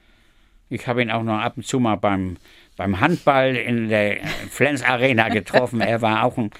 Ich 0.71 0.87
habe 0.87 1.03
ihn 1.03 1.11
auch 1.11 1.23
noch 1.23 1.39
ab 1.39 1.55
und 1.57 1.67
zu 1.67 1.79
mal 1.79 1.97
beim, 1.97 2.39
beim 2.77 2.99
Handball 2.99 3.57
in 3.57 3.89
der 3.89 4.19
Flens 4.51 4.83
Arena 4.83 5.29
getroffen. 5.29 5.81
er 5.81 6.01
war 6.01 6.25
auch, 6.25 6.39
ein, 6.39 6.51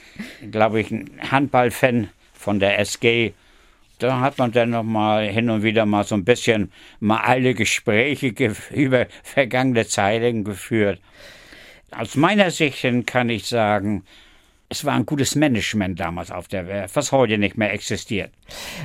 glaube 0.51 0.81
ich, 0.81 0.91
ein 0.91 1.11
Handballfan 1.31 2.09
von 2.35 2.61
der 2.61 2.79
SG. 2.79 3.33
Da 3.99 4.21
hat 4.21 4.39
man 4.39 4.53
dann 4.53 4.71
noch 4.71 4.85
mal 4.85 5.27
hin 5.27 5.51
und 5.51 5.63
wieder 5.63 5.87
mal 5.87 6.05
so 6.05 6.15
ein 6.15 6.25
bisschen 6.25 6.71
mal 7.01 7.21
alle 7.21 7.55
Gespräche 7.55 8.35
über 8.71 9.07
vergangene 9.25 9.87
Zeiten 9.87 10.45
geführt. 10.45 11.01
Aus 11.91 12.17
meiner 12.17 12.51
Sicht 12.51 12.85
kann 13.07 13.31
ich 13.31 13.47
sagen, 13.47 14.05
es 14.69 14.85
war 14.85 14.95
ein 14.95 15.07
gutes 15.07 15.35
Management 15.35 15.99
damals 15.99 16.31
auf 16.31 16.49
der 16.49 16.67
Werft, 16.67 16.95
was 16.97 17.13
heute 17.13 17.39
nicht 17.39 17.57
mehr 17.57 17.73
existiert. 17.73 18.31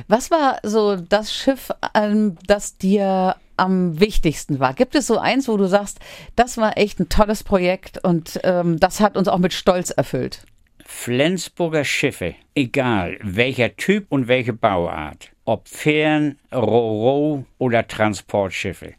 Was 0.08 0.30
war 0.30 0.58
so 0.62 0.96
das 0.96 1.34
Schiff, 1.34 1.70
ähm, 1.94 2.36
das 2.46 2.78
dir 2.78 3.36
am 3.56 4.00
wichtigsten 4.00 4.58
war? 4.60 4.72
Gibt 4.72 4.94
es 4.94 5.06
so 5.06 5.18
eins, 5.18 5.46
wo 5.46 5.56
du 5.56 5.66
sagst, 5.66 6.00
das 6.36 6.56
war 6.56 6.78
echt 6.78 7.00
ein 7.00 7.08
tolles 7.08 7.44
Projekt 7.44 8.02
und 8.02 8.40
ähm, 8.44 8.80
das 8.80 9.00
hat 9.00 9.16
uns 9.16 9.28
auch 9.28 9.38
mit 9.38 9.52
Stolz 9.52 9.90
erfüllt? 9.90 10.46
Flensburger 10.86 11.84
Schiffe, 11.84 12.34
egal 12.54 13.18
welcher 13.22 13.76
Typ 13.76 14.06
und 14.10 14.28
welche 14.28 14.52
Bauart, 14.52 15.30
ob 15.44 15.68
Fähren, 15.68 16.38
Roro 16.52 17.44
oder 17.58 17.86
Transportschiffe. 17.86 18.94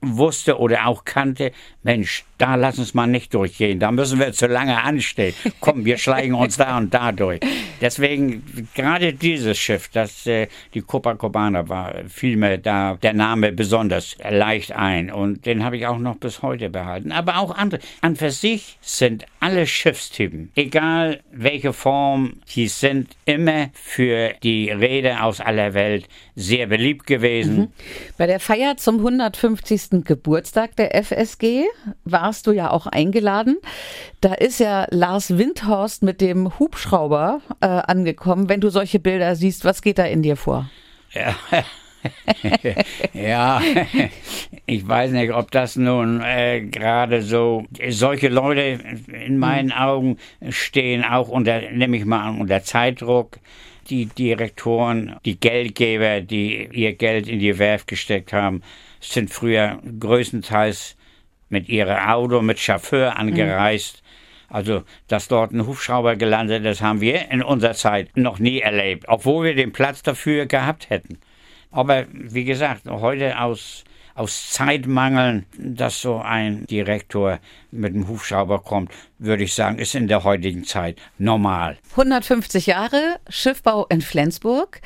wusste 0.00 0.58
oder 0.58 0.86
auch 0.86 1.04
kannte, 1.04 1.52
Mensch, 1.82 2.24
da 2.38 2.54
lass 2.54 2.78
uns 2.78 2.94
mal 2.94 3.06
nicht 3.06 3.32
durchgehen, 3.34 3.78
da 3.78 3.90
müssen 3.90 4.18
wir 4.18 4.32
zu 4.32 4.46
lange 4.46 4.82
anstehen. 4.82 5.34
Komm, 5.60 5.84
wir 5.84 5.98
schleichen 5.98 6.34
uns 6.34 6.56
da 6.56 6.78
und 6.78 6.92
da 6.92 7.12
durch. 7.12 7.40
Deswegen 7.80 8.68
gerade 8.74 9.12
dieses 9.12 9.58
Schiff, 9.58 9.88
das 9.88 10.26
äh, 10.26 10.48
die 10.72 10.80
Copacabana 10.80 11.68
war, 11.68 11.94
fiel 12.08 12.36
mir 12.36 12.58
da 12.58 12.96
der 13.02 13.12
Name 13.12 13.52
besonders 13.52 14.16
leicht 14.28 14.72
ein 14.72 15.10
und 15.10 15.46
den 15.46 15.64
habe 15.64 15.76
ich 15.76 15.86
auch 15.86 15.98
noch 15.98 16.16
bis 16.16 16.42
heute 16.42 16.70
behalten. 16.70 17.12
Aber 17.12 17.38
auch 17.38 17.54
andere. 17.54 17.80
An 18.00 18.16
für 18.16 18.30
sich 18.30 18.78
sind 18.80 19.26
alle 19.40 19.66
Schiffstypen, 19.66 20.50
egal 20.54 21.20
welche 21.30 21.72
Form, 21.72 22.40
die 22.54 22.68
sind 22.68 23.16
immer 23.26 23.70
für 23.74 24.32
die 24.42 24.70
Räder 24.70 25.24
aus 25.24 25.40
aller 25.40 25.74
Welt 25.74 26.08
sehr 26.36 26.66
beliebt 26.66 27.06
gewesen. 27.06 27.56
Mhm. 27.56 27.68
Bei 28.18 28.26
der 28.26 28.40
Feier 28.40 28.76
zum 28.76 28.96
150. 28.96 30.04
Geburtstag 30.04 30.76
der 30.76 30.94
FSG 30.94 31.64
warst 32.04 32.46
du 32.46 32.52
ja 32.52 32.70
auch 32.70 32.86
eingeladen. 32.86 33.56
Da 34.20 34.34
ist 34.34 34.58
ja 34.60 34.86
Lars 34.90 35.38
Windhorst 35.38 36.02
mit 36.02 36.20
dem 36.20 36.58
Hubschrauber 36.58 37.40
äh, 37.60 37.66
angekommen. 37.66 38.48
Wenn 38.48 38.60
du 38.60 38.70
solche 38.70 38.98
Bilder 38.98 39.36
siehst, 39.36 39.64
was 39.64 39.82
geht 39.82 39.98
da 39.98 40.04
in 40.04 40.22
dir 40.22 40.36
vor? 40.36 40.68
Ja. 41.12 41.36
ja, 43.14 43.62
ich 44.66 44.86
weiß 44.86 45.12
nicht, 45.12 45.32
ob 45.32 45.50
das 45.50 45.76
nun 45.76 46.20
äh, 46.20 46.60
gerade 46.60 47.22
so, 47.22 47.64
solche 47.88 48.28
Leute 48.28 48.78
in 49.10 49.38
meinen 49.38 49.68
mhm. 49.68 49.72
Augen 49.72 50.18
stehen 50.50 51.02
auch 51.04 51.28
unter, 51.28 51.62
nehme 51.70 51.96
ich 51.96 52.04
mal 52.04 52.28
an, 52.28 52.40
unter 52.40 52.62
Zeitdruck 52.62 53.38
die 53.90 54.06
Direktoren, 54.06 55.16
die 55.24 55.38
Geldgeber, 55.38 56.20
die 56.20 56.68
ihr 56.72 56.94
Geld 56.94 57.28
in 57.28 57.38
die 57.38 57.58
Werft 57.58 57.86
gesteckt 57.86 58.32
haben, 58.32 58.62
sind 59.00 59.30
früher 59.30 59.80
größtenteils 60.00 60.96
mit 61.48 61.68
ihrem 61.68 61.96
Auto, 61.96 62.42
mit 62.42 62.58
Chauffeur 62.58 63.16
angereist. 63.16 64.02
Mhm. 64.02 64.54
Also, 64.54 64.84
dass 65.08 65.28
dort 65.28 65.52
ein 65.52 65.66
Hubschrauber 65.66 66.16
gelandet 66.16 66.64
ist, 66.64 66.80
haben 66.80 67.00
wir 67.00 67.30
in 67.30 67.42
unserer 67.42 67.74
Zeit 67.74 68.16
noch 68.16 68.38
nie 68.38 68.60
erlebt, 68.60 69.04
obwohl 69.08 69.46
wir 69.46 69.54
den 69.54 69.72
Platz 69.72 70.02
dafür 70.02 70.46
gehabt 70.46 70.90
hätten. 70.90 71.18
Aber 71.70 72.06
wie 72.12 72.44
gesagt, 72.44 72.88
heute 72.88 73.40
aus 73.40 73.84
aus 74.14 74.50
Zeitmangeln, 74.50 75.46
dass 75.58 76.00
so 76.00 76.18
ein 76.18 76.66
Direktor 76.66 77.40
mit 77.70 77.94
dem 77.94 78.08
Hubschrauber 78.08 78.60
kommt, 78.60 78.92
würde 79.18 79.44
ich 79.44 79.54
sagen, 79.54 79.78
ist 79.78 79.94
in 79.94 80.08
der 80.08 80.24
heutigen 80.24 80.64
Zeit 80.64 80.98
normal. 81.18 81.78
150 81.92 82.66
Jahre 82.66 83.18
Schiffbau 83.28 83.86
in 83.86 84.00
Flensburg. 84.00 84.80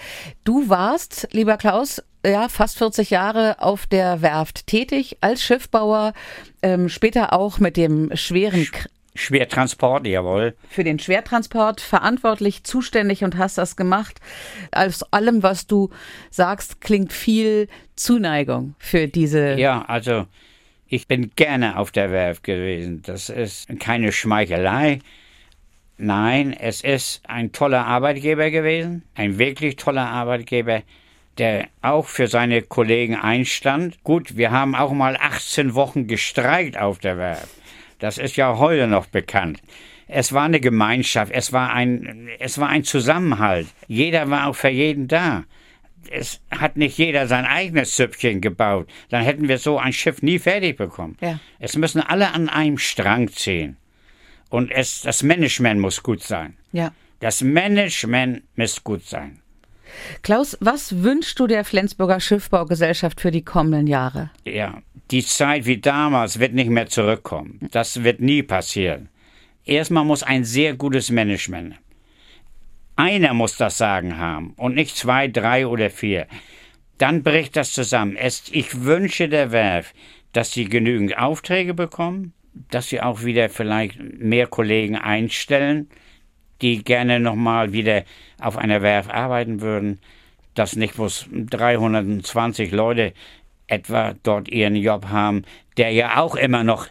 Du 0.44 0.68
warst, 0.68 1.28
lieber 1.32 1.56
Klaus, 1.58 2.02
ja, 2.24 2.48
fast 2.48 2.78
40 2.78 3.10
Jahre 3.10 3.56
auf 3.60 3.86
der 3.86 4.22
Werft 4.22 4.66
tätig 4.66 5.18
als 5.20 5.42
Schiffbauer, 5.42 6.14
ähm, 6.62 6.88
später 6.88 7.32
auch 7.32 7.58
mit 7.58 7.76
dem 7.76 8.10
schweren 8.16 8.66
Schwertransport, 9.18 10.06
jawohl. 10.06 10.54
Für 10.70 10.84
den 10.84 10.98
Schwertransport 10.98 11.80
verantwortlich, 11.80 12.64
zuständig 12.64 13.24
und 13.24 13.36
hast 13.36 13.58
das 13.58 13.76
gemacht. 13.76 14.20
Aus 14.72 15.02
allem, 15.12 15.42
was 15.42 15.66
du 15.66 15.90
sagst, 16.30 16.80
klingt 16.80 17.12
viel 17.12 17.68
Zuneigung 17.96 18.74
für 18.78 19.08
diese. 19.08 19.54
Ja, 19.54 19.84
also 19.86 20.26
ich 20.86 21.06
bin 21.08 21.32
gerne 21.36 21.76
auf 21.78 21.90
der 21.90 22.10
Werft 22.10 22.44
gewesen. 22.44 23.02
Das 23.02 23.28
ist 23.28 23.68
keine 23.80 24.12
Schmeichelei. 24.12 25.00
Nein, 25.98 26.52
es 26.52 26.80
ist 26.82 27.22
ein 27.26 27.50
toller 27.50 27.84
Arbeitgeber 27.84 28.50
gewesen, 28.50 29.02
ein 29.16 29.38
wirklich 29.38 29.74
toller 29.74 30.06
Arbeitgeber, 30.06 30.82
der 31.38 31.66
auch 31.82 32.06
für 32.06 32.28
seine 32.28 32.62
Kollegen 32.62 33.16
einstand. 33.16 34.02
Gut, 34.04 34.36
wir 34.36 34.52
haben 34.52 34.76
auch 34.76 34.92
mal 34.92 35.16
18 35.16 35.74
Wochen 35.74 36.06
gestreikt 36.06 36.78
auf 36.78 37.00
der 37.00 37.18
Werft. 37.18 37.48
Das 37.98 38.18
ist 38.18 38.36
ja 38.36 38.58
heute 38.58 38.86
noch 38.86 39.06
bekannt. 39.06 39.60
Es 40.06 40.32
war 40.32 40.44
eine 40.44 40.60
Gemeinschaft, 40.60 41.32
es 41.32 41.52
war 41.52 41.72
ein, 41.72 42.28
es 42.38 42.58
war 42.58 42.68
ein 42.68 42.84
Zusammenhalt. 42.84 43.66
Jeder 43.86 44.30
war 44.30 44.46
auch 44.46 44.56
für 44.56 44.68
jeden 44.68 45.08
da. 45.08 45.44
Es 46.10 46.40
hat 46.50 46.76
nicht 46.76 46.96
jeder 46.96 47.26
sein 47.26 47.44
eigenes 47.44 47.96
Süppchen 47.96 48.40
gebaut. 48.40 48.88
Dann 49.10 49.22
hätten 49.22 49.48
wir 49.48 49.58
so 49.58 49.78
ein 49.78 49.92
Schiff 49.92 50.22
nie 50.22 50.38
fertig 50.38 50.78
bekommen. 50.78 51.18
Ja. 51.20 51.38
Es 51.58 51.76
müssen 51.76 52.00
alle 52.00 52.32
an 52.32 52.48
einem 52.48 52.78
Strang 52.78 53.28
ziehen. 53.28 53.76
Und 54.48 54.70
es, 54.70 55.02
das 55.02 55.22
Management 55.22 55.80
muss 55.80 56.02
gut 56.02 56.22
sein. 56.22 56.56
Ja. 56.72 56.92
Das 57.20 57.42
Management 57.42 58.44
muss 58.56 58.82
gut 58.82 59.04
sein. 59.04 59.42
Klaus, 60.22 60.56
was 60.60 61.02
wünschst 61.02 61.38
du 61.38 61.46
der 61.46 61.64
Flensburger 61.64 62.20
Schiffbaugesellschaft 62.20 63.20
für 63.20 63.30
die 63.30 63.42
kommenden 63.42 63.86
Jahre? 63.86 64.30
Ja, 64.44 64.82
die 65.10 65.24
Zeit 65.24 65.66
wie 65.66 65.78
damals 65.78 66.38
wird 66.38 66.52
nicht 66.52 66.70
mehr 66.70 66.86
zurückkommen. 66.86 67.58
Das 67.70 68.02
wird 68.04 68.20
nie 68.20 68.42
passieren. 68.42 69.08
Erstmal 69.64 70.04
muss 70.04 70.22
ein 70.22 70.44
sehr 70.44 70.74
gutes 70.74 71.10
Management. 71.10 71.76
Einer 72.96 73.32
muss 73.32 73.56
das 73.56 73.78
Sagen 73.78 74.18
haben 74.18 74.54
und 74.56 74.74
nicht 74.74 74.96
zwei, 74.96 75.28
drei 75.28 75.66
oder 75.66 75.88
vier. 75.90 76.26
Dann 76.98 77.22
bricht 77.22 77.56
das 77.56 77.72
zusammen. 77.72 78.16
ich 78.18 78.82
wünsche 78.82 79.28
der 79.28 79.52
Werf, 79.52 79.94
dass 80.32 80.52
sie 80.52 80.64
genügend 80.64 81.16
Aufträge 81.16 81.74
bekommen, 81.74 82.32
dass 82.70 82.88
sie 82.88 83.00
auch 83.00 83.22
wieder 83.22 83.48
vielleicht 83.48 84.00
mehr 84.00 84.46
Kollegen 84.46 84.96
einstellen, 84.96 85.88
die 86.60 86.82
gerne 86.82 87.20
nochmal 87.20 87.72
wieder 87.72 88.04
auf 88.40 88.56
einer 88.56 88.82
Werf 88.82 89.08
arbeiten 89.08 89.60
würden, 89.60 90.00
dass 90.54 90.74
nicht 90.74 90.96
bloß 90.96 91.28
320 91.30 92.72
Leute 92.72 93.12
etwa 93.68 94.14
dort 94.22 94.48
ihren 94.48 94.76
Job 94.76 95.06
haben, 95.08 95.44
der 95.76 95.92
ja 95.92 96.16
auch 96.16 96.34
immer 96.34 96.64
noch 96.64 96.88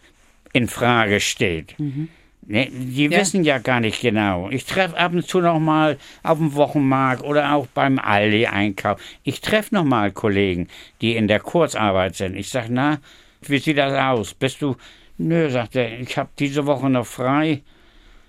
in 0.52 0.68
Frage 0.68 1.20
steht. 1.20 1.78
Mhm. 1.78 2.08
Ne, 2.50 2.70
die 2.70 3.04
ja. 3.04 3.20
wissen 3.20 3.44
ja 3.44 3.58
gar 3.58 3.80
nicht 3.80 4.00
genau. 4.00 4.48
Ich 4.48 4.64
treffe 4.64 4.96
ab 4.96 5.12
und 5.12 5.26
zu 5.26 5.40
noch 5.40 5.58
mal 5.58 5.98
auf 6.22 6.38
dem 6.38 6.54
Wochenmarkt 6.54 7.22
oder 7.22 7.52
auch 7.52 7.66
beim 7.66 7.98
Aldi 7.98 8.46
Einkauf. 8.46 8.98
Ich 9.22 9.42
treffe 9.42 9.74
noch 9.74 9.84
mal 9.84 10.12
Kollegen, 10.12 10.68
die 11.02 11.14
in 11.14 11.28
der 11.28 11.40
Kurzarbeit 11.40 12.16
sind. 12.16 12.36
Ich 12.36 12.48
sage, 12.48 12.68
na, 12.70 13.00
wie 13.42 13.58
sieht 13.58 13.76
das 13.76 13.92
aus? 13.92 14.32
Bist 14.32 14.62
du? 14.62 14.76
Nö, 15.18 15.50
sagt 15.50 15.76
er, 15.76 16.00
ich 16.00 16.16
habe 16.16 16.30
diese 16.38 16.64
Woche 16.64 16.88
noch 16.88 17.04
frei. 17.04 17.60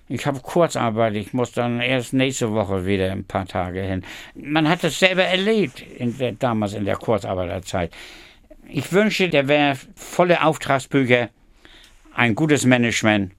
Ich 0.08 0.26
habe 0.26 0.40
Kurzarbeit, 0.40 1.14
ich 1.14 1.32
muss 1.32 1.52
dann 1.52 1.80
erst 1.80 2.12
nächste 2.12 2.52
Woche 2.52 2.84
wieder 2.84 3.12
ein 3.12 3.24
paar 3.24 3.46
Tage 3.46 3.80
hin. 3.80 4.02
Man 4.34 4.68
hat 4.68 4.84
es 4.84 4.98
selber 4.98 5.24
erlebt, 5.24 5.82
in 5.98 6.18
der, 6.18 6.32
damals 6.32 6.74
in 6.74 6.84
der 6.84 6.96
Kurzarbeiterzeit. 6.96 7.90
Ich 8.72 8.92
wünsche, 8.92 9.28
der 9.28 9.48
wäre 9.48 9.76
volle 9.96 10.44
Auftragsbücher, 10.44 11.30
ein 12.14 12.36
gutes 12.36 12.64
Management, 12.64 13.32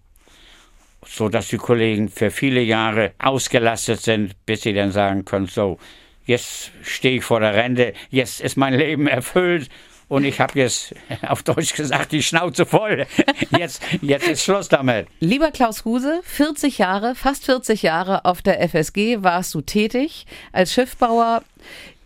so 1.05 1.29
dass 1.29 1.47
die 1.47 1.57
Kollegen 1.57 2.09
für 2.09 2.31
viele 2.31 2.61
Jahre 2.61 3.13
ausgelastet 3.17 4.01
sind, 4.01 4.35
bis 4.45 4.63
sie 4.63 4.73
dann 4.73 4.91
sagen 4.91 5.23
können, 5.23 5.47
so, 5.47 5.77
jetzt 6.25 6.71
stehe 6.81 7.17
ich 7.17 7.23
vor 7.23 7.39
der 7.39 7.53
Rente, 7.53 7.93
jetzt 8.09 8.41
ist 8.41 8.57
mein 8.57 8.73
Leben 8.73 9.07
erfüllt 9.07 9.69
Und 10.11 10.25
ich 10.25 10.41
habe 10.41 10.59
jetzt 10.59 10.93
auf 11.21 11.41
Deutsch 11.41 11.73
gesagt, 11.73 12.11
die 12.11 12.21
Schnauze 12.21 12.65
voll. 12.65 13.07
Jetzt, 13.57 13.81
jetzt 14.01 14.27
ist 14.27 14.43
Schluss 14.43 14.67
damit. 14.67 15.07
Lieber 15.21 15.51
Klaus 15.51 15.85
Huse, 15.85 16.19
40 16.23 16.79
Jahre, 16.79 17.15
fast 17.15 17.45
40 17.45 17.81
Jahre 17.81 18.25
auf 18.25 18.41
der 18.41 18.59
FSG 18.67 19.23
warst 19.23 19.53
du 19.53 19.61
tätig 19.61 20.25
als 20.51 20.73
Schiffbauer. 20.73 21.43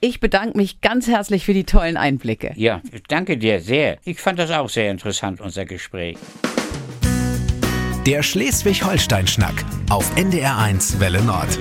Ich 0.01 0.19
bedanke 0.19 0.57
mich 0.57 0.81
ganz 0.81 1.07
herzlich 1.07 1.45
für 1.45 1.53
die 1.53 1.63
tollen 1.63 1.97
Einblicke. 1.97 2.53
Ja, 2.55 2.81
danke 3.07 3.37
dir 3.37 3.59
sehr. 3.59 3.97
Ich 4.03 4.19
fand 4.19 4.39
das 4.39 4.51
auch 4.51 4.69
sehr 4.69 4.91
interessant, 4.91 5.41
unser 5.41 5.65
Gespräch. 5.65 6.17
Der 8.05 8.21
Schleswig-Holstein-Schnack 8.21 9.65
auf 9.89 10.15
NDR1 10.15 10.99
Welle 10.99 11.23
Nord. 11.23 11.57